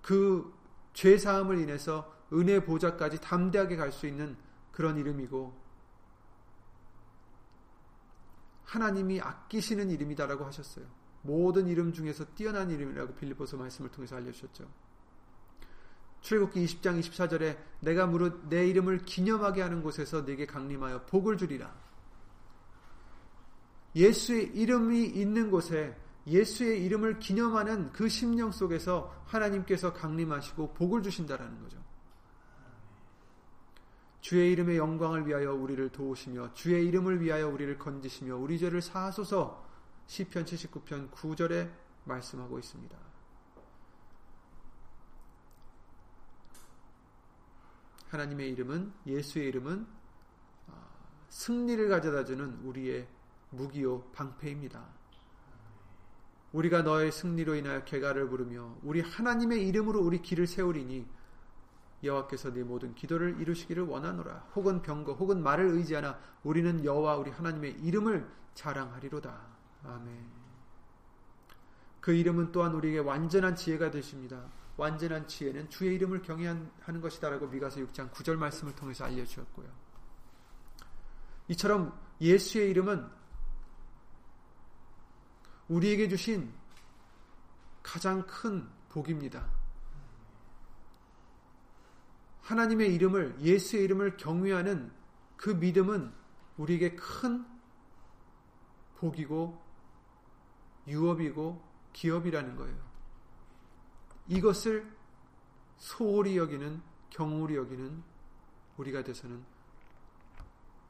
그 0.03 0.57
죄 0.97 1.19
사함을 1.19 1.59
인해서 1.59 2.11
은혜 2.33 2.65
보좌까지 2.65 3.21
담대하게 3.21 3.77
갈 3.77 3.93
수 3.93 4.07
있는 4.07 4.35
그런 4.73 4.97
이름이고 4.97 5.55
하나님이 8.65 9.21
아끼시는 9.21 9.91
이름이다라고 9.91 10.47
하셨어요. 10.47 10.87
모든 11.21 11.69
이름 11.69 11.93
중에서 11.93 12.25
뛰어난 12.35 12.71
이름이라고 12.71 13.15
빌리보서 13.15 13.59
말씀을 13.59 13.91
통해서 13.91 14.17
알려 14.17 14.33
주셨죠. 14.33 14.67
출애굽기 16.27 16.65
20장 16.65 16.99
24절에 16.99 17.57
내가 17.79 18.05
무릇 18.09 18.49
내 18.49 18.67
이름을 18.67 19.05
기념하게 19.05 19.63
하는 19.63 19.81
곳에서 19.81 20.23
네게 20.23 20.47
강림하여 20.47 21.07
복을 21.07 21.37
주리라. 21.37 21.73
예수의 23.95 24.57
이름이 24.57 25.05
있는 25.05 25.53
곳에 25.53 25.97
예수의 26.27 26.85
이름을 26.85 27.21
기념하는 27.21 27.93
그 27.93 28.09
심령 28.09 28.51
속에서 28.51 29.15
하나님께서 29.27 29.93
강림하시고 29.93 30.75
복을 30.75 31.05
주신다라는 31.05 31.63
거죠. 31.63 31.79
주의 34.21 34.51
이름의 34.51 34.79
영광을 34.79 35.29
위하여 35.29 35.55
우리를 35.55 35.89
도우시며 35.91 36.55
주의 36.55 36.85
이름을 36.89 37.21
위하여 37.21 37.49
우리를 37.49 37.79
건지시며 37.79 38.37
우리 38.37 38.59
죄를 38.59 38.83
사하소서 38.83 39.65
시편 40.09 40.45
79편 40.45 41.13
9절에 41.13 41.71
말씀하고 42.05 42.59
있습니다. 42.59 43.06
하나님의 48.09 48.51
이름은 48.51 48.93
예수의 49.07 49.49
이름은 49.49 49.87
아, 50.69 50.73
승리를 51.29 51.89
가져다주는 51.89 52.61
우리의 52.65 53.07
무기요 53.51 54.03
방패입니다. 54.13 54.85
우리가 56.53 56.83
너의 56.83 57.13
승리로 57.13 57.55
인하여 57.57 57.85
개가를 57.85 58.29
부르며 58.29 58.77
우리 58.83 59.01
하나님의 59.01 59.67
이름으로 59.69 60.01
우리 60.01 60.23
길을 60.23 60.47
세우리니 60.47 61.07
여호와께서 62.03 62.53
네 62.53 62.63
모든 62.63 62.95
기도를 62.95 63.41
이루시기를 63.41 63.85
원하노라. 63.85 64.51
혹은 64.55 64.83
병거 64.83 65.15
혹은 65.15 65.43
말을 65.43 65.67
의지하나 65.67 66.19
우리는 66.45 66.85
여호와 66.85 67.17
우리 67.17 67.31
하나님의 67.31 67.81
이름을 67.83 68.27
자랑하리로다. 68.55 69.39
아멘. 69.85 70.37
그 72.01 72.13
이름은 72.13 72.53
또한 72.53 72.73
우리에게 72.75 72.99
완전한 72.99 73.57
지혜가 73.57 73.91
되십니다. 73.91 74.45
완전한 74.77 75.27
지혜는 75.27 75.71
주의 75.71 75.95
이름을 75.95 76.23
경외하는 76.23 77.01
것이다라고 77.01 77.47
미가서 77.49 77.81
6장 77.81 78.11
9절 78.11 78.37
말씀을 78.37 78.75
통해서 78.75 79.05
알려주었고요. 79.05 79.69
이처럼 81.49 81.99
예수의 82.21 82.71
이름은 82.71 83.09
우리에게 85.69 86.09
주신 86.09 86.53
가장 87.83 88.27
큰 88.27 88.69
복입니다. 88.89 89.49
하나님의 92.43 92.95
이름을, 92.95 93.41
예수의 93.41 93.85
이름을 93.85 94.17
경외하는 94.17 94.93
그 95.37 95.51
믿음은 95.51 96.13
우리에게 96.59 96.95
큰 96.95 97.45
복이고 98.97 99.63
유업이고 100.87 101.63
기업이라는 101.93 102.57
거예요. 102.57 102.86
이것을 104.29 104.91
소홀히 105.77 106.37
여기는 106.37 106.83
경홀히 107.11 107.57
여기는 107.57 108.03
우리가 108.77 109.03
돼서는 109.03 109.43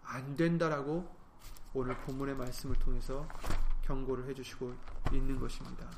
안 0.03 0.37
된다라고 0.37 1.15
오늘 1.75 1.97
본문의 2.01 2.37
말씀을 2.37 2.77
통해서 2.77 3.29
경고를 3.83 4.29
해주시고 4.29 4.75
있는 5.13 5.39
것입니다. 5.39 5.89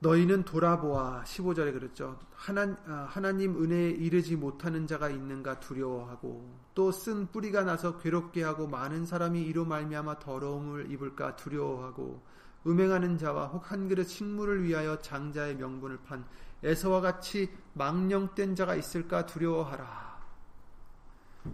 너희는 0.00 0.44
돌아보아 0.44 1.24
15절에 1.24 1.72
그랬죠. 1.72 2.18
하나, 2.32 2.76
아, 2.86 3.08
하나님 3.10 3.60
은혜에 3.60 3.90
이르지 3.90 4.36
못하는 4.36 4.86
자가 4.86 5.08
있는가 5.08 5.58
두려워하고 5.58 6.56
또 6.74 6.92
쓴 6.92 7.26
뿌리가 7.26 7.64
나서 7.64 7.98
괴롭게 7.98 8.44
하고 8.44 8.68
많은 8.68 9.06
사람이 9.06 9.42
이로 9.42 9.64
말미암아 9.64 10.20
더러움을 10.20 10.90
입을까 10.92 11.34
두려워하고 11.34 12.22
음행하는 12.68 13.16
자와 13.18 13.46
혹 13.46 13.70
한 13.70 13.88
그릇 13.88 14.04
식물을 14.04 14.62
위하여 14.64 14.98
장자의 15.00 15.56
명분을 15.56 15.98
판 16.04 16.24
에서와 16.62 17.00
같이 17.00 17.50
망령된 17.74 18.54
자가 18.56 18.74
있을까 18.74 19.26
두려워하라. 19.26 20.18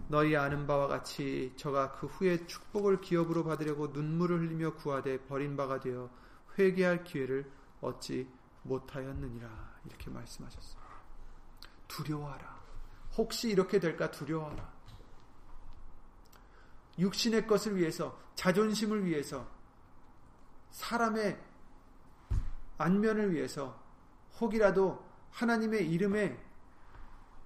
너희 0.08 0.34
아는 0.36 0.66
바와 0.66 0.88
같이 0.88 1.52
저가 1.56 1.92
그 1.92 2.06
후에 2.06 2.46
축복을 2.46 3.00
기업으로 3.00 3.44
받으려고 3.44 3.88
눈물을 3.88 4.40
흘리며 4.40 4.74
구하되 4.74 5.20
버린 5.26 5.56
바가 5.56 5.80
되어 5.80 6.10
회개할 6.58 7.04
기회를 7.04 7.50
얻지 7.80 8.26
못하였느니라 8.62 9.48
이렇게 9.84 10.10
말씀하셨어요. 10.10 10.82
두려워하라. 11.86 12.62
혹시 13.16 13.50
이렇게 13.50 13.78
될까 13.78 14.10
두려워하라. 14.10 14.72
육신의 16.98 17.46
것을 17.46 17.76
위해서 17.76 18.18
자존심을 18.34 19.04
위해서 19.04 19.46
사람의 20.74 21.40
안면을 22.78 23.32
위해서 23.32 23.80
혹이라도 24.40 25.04
하나님의 25.30 25.88
이름의 25.90 26.36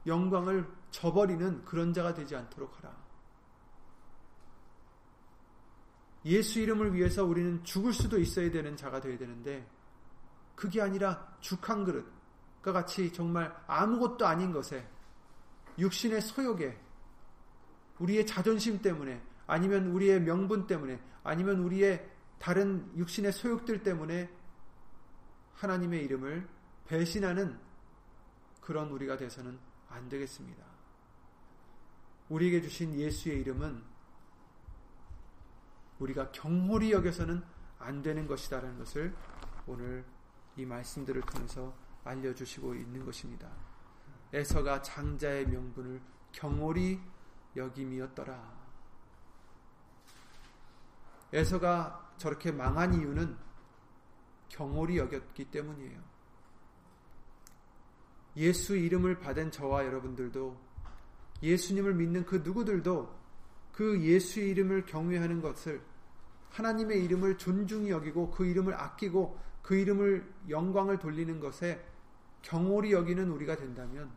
영광을 0.06 0.66
저버리는 0.90 1.64
그런 1.66 1.92
자가 1.92 2.14
되지 2.14 2.34
않도록 2.34 2.78
하라. 2.78 2.96
예수 6.24 6.58
이름을 6.60 6.94
위해서 6.94 7.24
우리는 7.24 7.62
죽을 7.64 7.92
수도 7.92 8.18
있어야 8.18 8.50
되는 8.50 8.76
자가 8.76 9.00
되어야 9.00 9.18
되는데 9.18 9.68
그게 10.54 10.80
아니라 10.80 11.36
죽 11.40 11.68
한 11.68 11.84
그릇과 11.84 12.72
같이 12.72 13.12
정말 13.12 13.54
아무것도 13.66 14.26
아닌 14.26 14.52
것에 14.52 14.88
육신의 15.78 16.22
소욕에 16.22 16.80
우리의 17.98 18.26
자존심 18.26 18.80
때문에 18.80 19.22
아니면 19.46 19.88
우리의 19.88 20.22
명분 20.22 20.66
때문에 20.66 20.98
아니면 21.22 21.60
우리의 21.60 22.17
다른 22.38 22.96
육신의 22.96 23.32
소욕들 23.32 23.82
때문에 23.82 24.30
하나님의 25.54 26.04
이름을 26.04 26.48
배신하는 26.86 27.58
그런 28.60 28.90
우리가 28.90 29.16
돼서는 29.16 29.58
안 29.88 30.08
되겠습니다. 30.08 30.64
우리에게 32.28 32.60
주신 32.62 32.94
예수의 32.94 33.40
이름은 33.40 33.82
우리가 35.98 36.30
경홀히 36.30 36.92
여겨서는 36.92 37.42
안 37.78 38.02
되는 38.02 38.26
것이다라는 38.26 38.78
것을 38.78 39.14
오늘 39.66 40.04
이 40.56 40.64
말씀들을 40.64 41.22
통해서 41.22 41.74
알려주시고 42.04 42.74
있는 42.74 43.04
것입니다. 43.04 43.48
에서가 44.32 44.82
장자의 44.82 45.46
명분을 45.48 46.00
경홀히 46.32 47.00
여김이었더라. 47.56 48.58
에서가 51.32 52.07
저렇게 52.18 52.52
망한 52.52 52.94
이유는 52.94 53.36
경홀히 54.48 54.98
여겼기 54.98 55.46
때문이에요. 55.50 56.00
예수 58.36 58.76
이름을 58.76 59.18
받은 59.18 59.50
저와 59.50 59.84
여러분들도 59.84 60.56
예수님을 61.42 61.94
믿는 61.94 62.24
그 62.26 62.36
누구들도 62.36 63.18
그 63.72 64.00
예수의 64.00 64.50
이름을 64.50 64.86
경외하는 64.86 65.40
것을 65.40 65.82
하나님의 66.50 67.04
이름을 67.04 67.38
존중히 67.38 67.90
여기고 67.90 68.30
그 68.30 68.44
이름을 68.46 68.74
아끼고 68.74 69.38
그 69.62 69.76
이름을 69.76 70.32
영광을 70.48 70.98
돌리는 70.98 71.40
것에 71.40 71.84
경홀히 72.42 72.92
여기는 72.92 73.30
우리가 73.30 73.56
된다면 73.56 74.10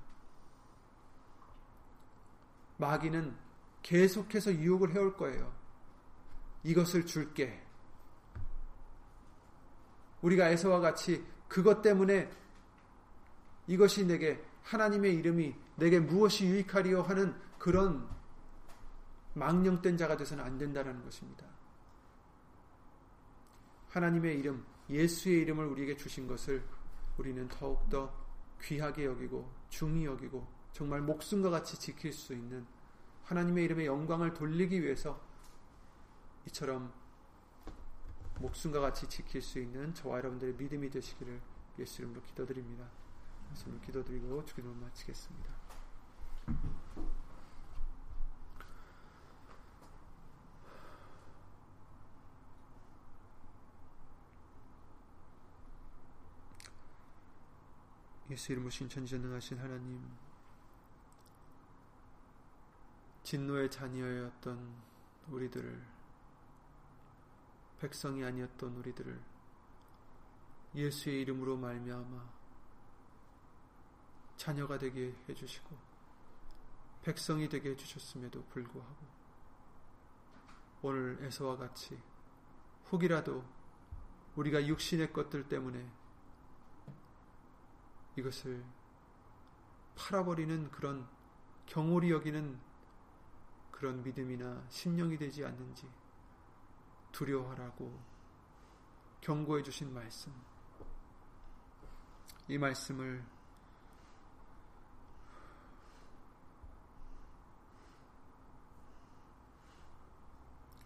마귀는 2.77 3.35
계속해서 3.83 4.53
유혹을 4.53 4.93
해올 4.93 5.15
거예요. 5.15 5.53
이것을 6.63 7.05
줄게. 7.05 7.61
우리가 10.21 10.49
에서와 10.49 10.79
같이 10.79 11.23
그것 11.47 11.81
때문에 11.81 12.29
이것이 13.67 14.05
내게 14.05 14.43
하나님의 14.63 15.15
이름이 15.15 15.55
내게 15.75 15.99
무엇이 15.99 16.45
유익하리요 16.45 17.01
하는 17.01 17.35
그런 17.57 18.07
망령된 19.33 19.97
자가 19.97 20.17
되서는 20.17 20.43
안 20.43 20.57
된다는 20.57 21.03
것입니다. 21.03 21.45
하나님의 23.89 24.39
이름, 24.39 24.65
예수의 24.89 25.41
이름을 25.41 25.65
우리에게 25.67 25.95
주신 25.97 26.27
것을 26.27 26.63
우리는 27.17 27.47
더욱더 27.49 28.13
귀하게 28.61 29.05
여기고 29.05 29.51
중히 29.69 30.05
여기고 30.05 30.47
정말 30.71 31.01
목숨과 31.01 31.49
같이 31.49 31.77
지킬 31.79 32.13
수 32.13 32.33
있는 32.33 32.65
하나님의 33.23 33.65
이름의 33.65 33.85
영광을 33.85 34.33
돌리기 34.33 34.81
위해서 34.81 35.19
이처럼 36.47 36.91
목숨과 38.41 38.79
같이 38.79 39.07
지킬 39.07 39.41
수 39.41 39.59
있는 39.59 39.93
저와 39.93 40.17
여러분들의 40.17 40.55
믿음이 40.55 40.89
되시기를 40.89 41.39
예수 41.77 42.01
이름으로 42.01 42.21
기도드립니다. 42.23 42.89
예수 43.51 43.65
이름으로 43.65 43.85
기도드리고 43.85 44.45
주기도 44.45 44.73
마치겠습니다. 44.73 45.53
예수 58.31 58.53
이름으로 58.53 58.71
신천지전능하신 58.71 59.59
하나님 59.59 60.01
진노의 63.23 63.69
자녀였던 63.69 64.73
우리들을 65.27 66.00
백성이 67.81 68.23
아니었던 68.23 68.75
우리들을 68.75 69.19
예수의 70.75 71.21
이름으로 71.21 71.57
말미암아 71.57 72.29
자녀가 74.37 74.77
되게 74.77 75.15
해주시고 75.27 75.75
백성이 77.01 77.49
되게 77.49 77.71
해주셨음에도 77.71 78.45
불구하고 78.45 79.07
오늘 80.83 81.17
에서와 81.21 81.57
같이 81.57 81.99
혹이라도 82.91 83.43
우리가 84.35 84.67
육신의 84.67 85.11
것들 85.11 85.49
때문에 85.49 85.83
이것을 88.15 88.63
팔아버리는 89.95 90.69
그런 90.69 91.07
경홀히 91.65 92.11
여기는 92.11 92.59
그런 93.71 94.03
믿음이나 94.03 94.63
심령이 94.69 95.17
되지 95.17 95.43
않는지 95.43 95.89
두려워하라고 97.11 97.99
경고해 99.21 99.63
주신 99.63 99.93
말씀. 99.93 100.33
이 102.47 102.57
말씀을 102.57 103.23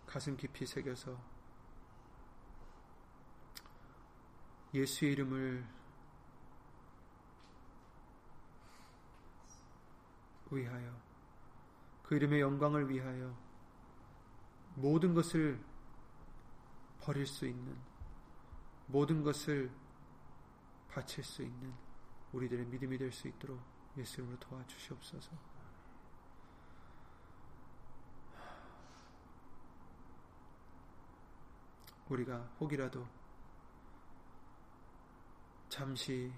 가슴 0.05 0.38
깊이 0.38 0.65
새겨서 0.65 1.17
예수의 4.73 5.13
이름을 5.13 5.65
위하여 10.51 11.01
그 12.03 12.15
이름의 12.15 12.39
영광을 12.41 12.89
위하여 12.89 13.36
모든 14.76 15.13
것을 15.13 15.59
버릴 17.06 17.28
수 17.28 17.45
있는 17.45 17.78
모든 18.88 19.22
것을 19.22 19.72
바칠 20.89 21.24
수 21.24 21.43
있는 21.43 21.72
우리들의 22.34 22.66
믿음이 22.66 22.97
될 22.97 23.12
수 23.12 23.28
있도록 23.28 23.62
예수 23.97 24.22
이름으로 24.22 24.39
도와주시옵소서. 24.39 25.32
우리가 32.10 32.38
혹이라도 32.60 33.08
잠시 35.70 36.34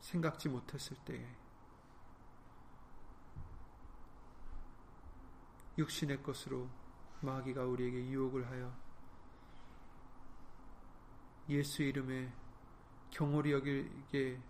생각지 0.00 0.48
못했을 0.48 0.96
때에 1.04 1.36
육신의 5.76 6.22
것으로 6.22 6.68
마귀가 7.20 7.64
우리에게 7.64 8.06
유혹을 8.08 8.48
하여 8.48 8.72
예수 11.48 11.82
이름에 11.82 12.32
경홀히 13.10 13.52
여기게 13.52 14.40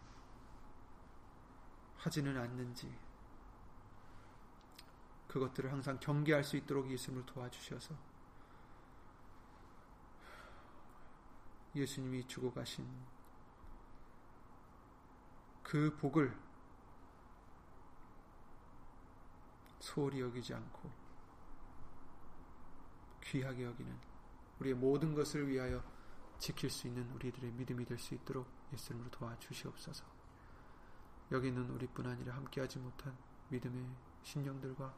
하지는 1.97 2.37
않는지 2.37 2.93
그것들을 5.29 5.71
항상 5.71 5.99
경계할 6.01 6.43
수 6.43 6.57
있도록 6.57 6.91
예수님을 6.91 7.25
도와주셔서 7.27 7.95
예수님이 11.75 12.27
주고 12.27 12.53
가신 12.53 12.89
그 15.63 15.95
복을 15.99 16.37
소홀히 19.81 20.21
여기지 20.21 20.55
않고 20.55 20.98
귀하게 23.29 23.65
여기는 23.65 23.95
우리의 24.61 24.75
모든 24.75 25.15
것을 25.15 25.49
위하여 25.49 25.83
지킬 26.39 26.71
수 26.71 26.87
있는 26.87 27.11
우리들의 27.13 27.53
믿음이 27.53 27.85
될 27.85 27.99
수 27.99 28.15
있도록 28.15 28.49
예수님으로 28.73 29.11
도와주시옵소서. 29.11 30.05
여기는 31.31 31.71
우리뿐 31.71 32.07
아니라 32.07 32.37
함께하지 32.37 32.79
못한 32.79 33.17
믿음의 33.51 33.87
심령들과 34.23 34.95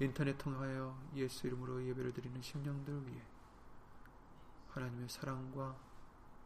인터넷 0.00 0.36
통하여 0.36 0.98
예수 1.14 1.46
이름으로 1.46 1.84
예배를 1.86 2.12
드리는 2.12 2.40
심령들 2.42 3.06
위해 3.06 3.22
하나님의 4.70 5.08
사랑과 5.08 5.76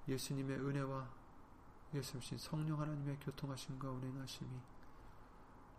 예수님의 0.07 0.59
은혜와 0.59 1.09
예수님 1.95 2.39
성령 2.39 2.80
하나님의 2.80 3.18
교통하심과 3.20 3.91
운행하심이 3.91 4.51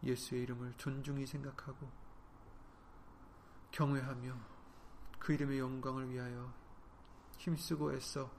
예수의 0.04 0.44
이름을 0.44 0.74
존중히 0.78 1.26
생각하고 1.26 1.90
경외하며 3.72 4.57
그 5.20 5.34
이름의 5.34 5.60
영광을 5.60 6.10
위하여 6.10 6.54
힘쓰고 7.38 7.94
애써 7.94 8.32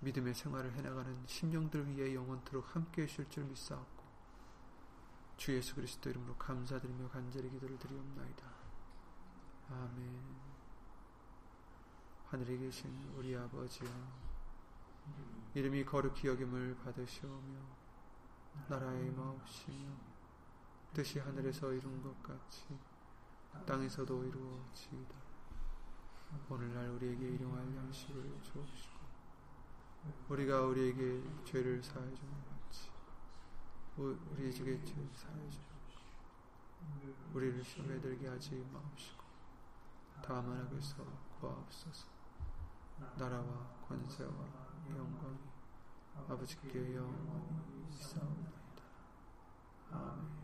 믿음의 0.00 0.34
생활을 0.34 0.72
해나가는 0.74 1.26
심령들 1.26 1.88
위해 1.88 2.14
영원토록 2.14 2.74
함께 2.74 3.02
하실 3.02 3.28
줄 3.30 3.44
믿사옵고 3.44 4.04
주 5.36 5.54
예수 5.56 5.74
그리스도 5.74 6.10
이름으로 6.10 6.36
감사드리며 6.36 7.08
간절히 7.08 7.50
기도를 7.50 7.78
드리옵나이다. 7.78 8.46
아멘 9.70 10.54
하늘에 12.28 12.58
계신 12.58 12.90
우리 13.16 13.36
아버지여 13.36 13.88
이름이 15.54 15.84
거룩히 15.84 16.28
여김을 16.28 16.76
받으시오며 16.84 17.58
나라의 18.68 19.10
마옵시며 19.10 19.88
뜻이 20.92 21.18
하늘에서 21.18 21.72
이룬 21.72 22.02
것 22.02 22.22
같이 22.22 22.66
땅에서도 23.66 24.24
이루어지이다. 24.24 25.14
오늘날 26.48 26.88
우리에게 26.90 27.28
일용할 27.28 27.74
양식을 27.76 28.38
주옵시고 28.42 28.94
우리가 30.28 30.62
우리에게 30.62 31.22
죄를 31.44 31.82
사해 31.82 32.12
주는 32.14 32.32
같이 32.44 32.90
우리에게 33.96 34.84
죄를 34.84 35.10
사해 35.14 35.50
주옵시고 35.50 35.74
우리를 37.34 37.64
시험에 37.64 38.00
들게 38.00 38.28
하지 38.28 38.66
마옵시고 38.72 39.22
다만 40.22 40.66
악에서 40.66 41.04
구하옵소서 41.40 42.08
나라와 43.16 43.66
권세와 43.88 44.30
영광이 44.90 45.38
아버지께 46.28 46.94
영원히 46.94 47.86
있사옵나이다. 47.90 48.82
아멘 49.90 50.43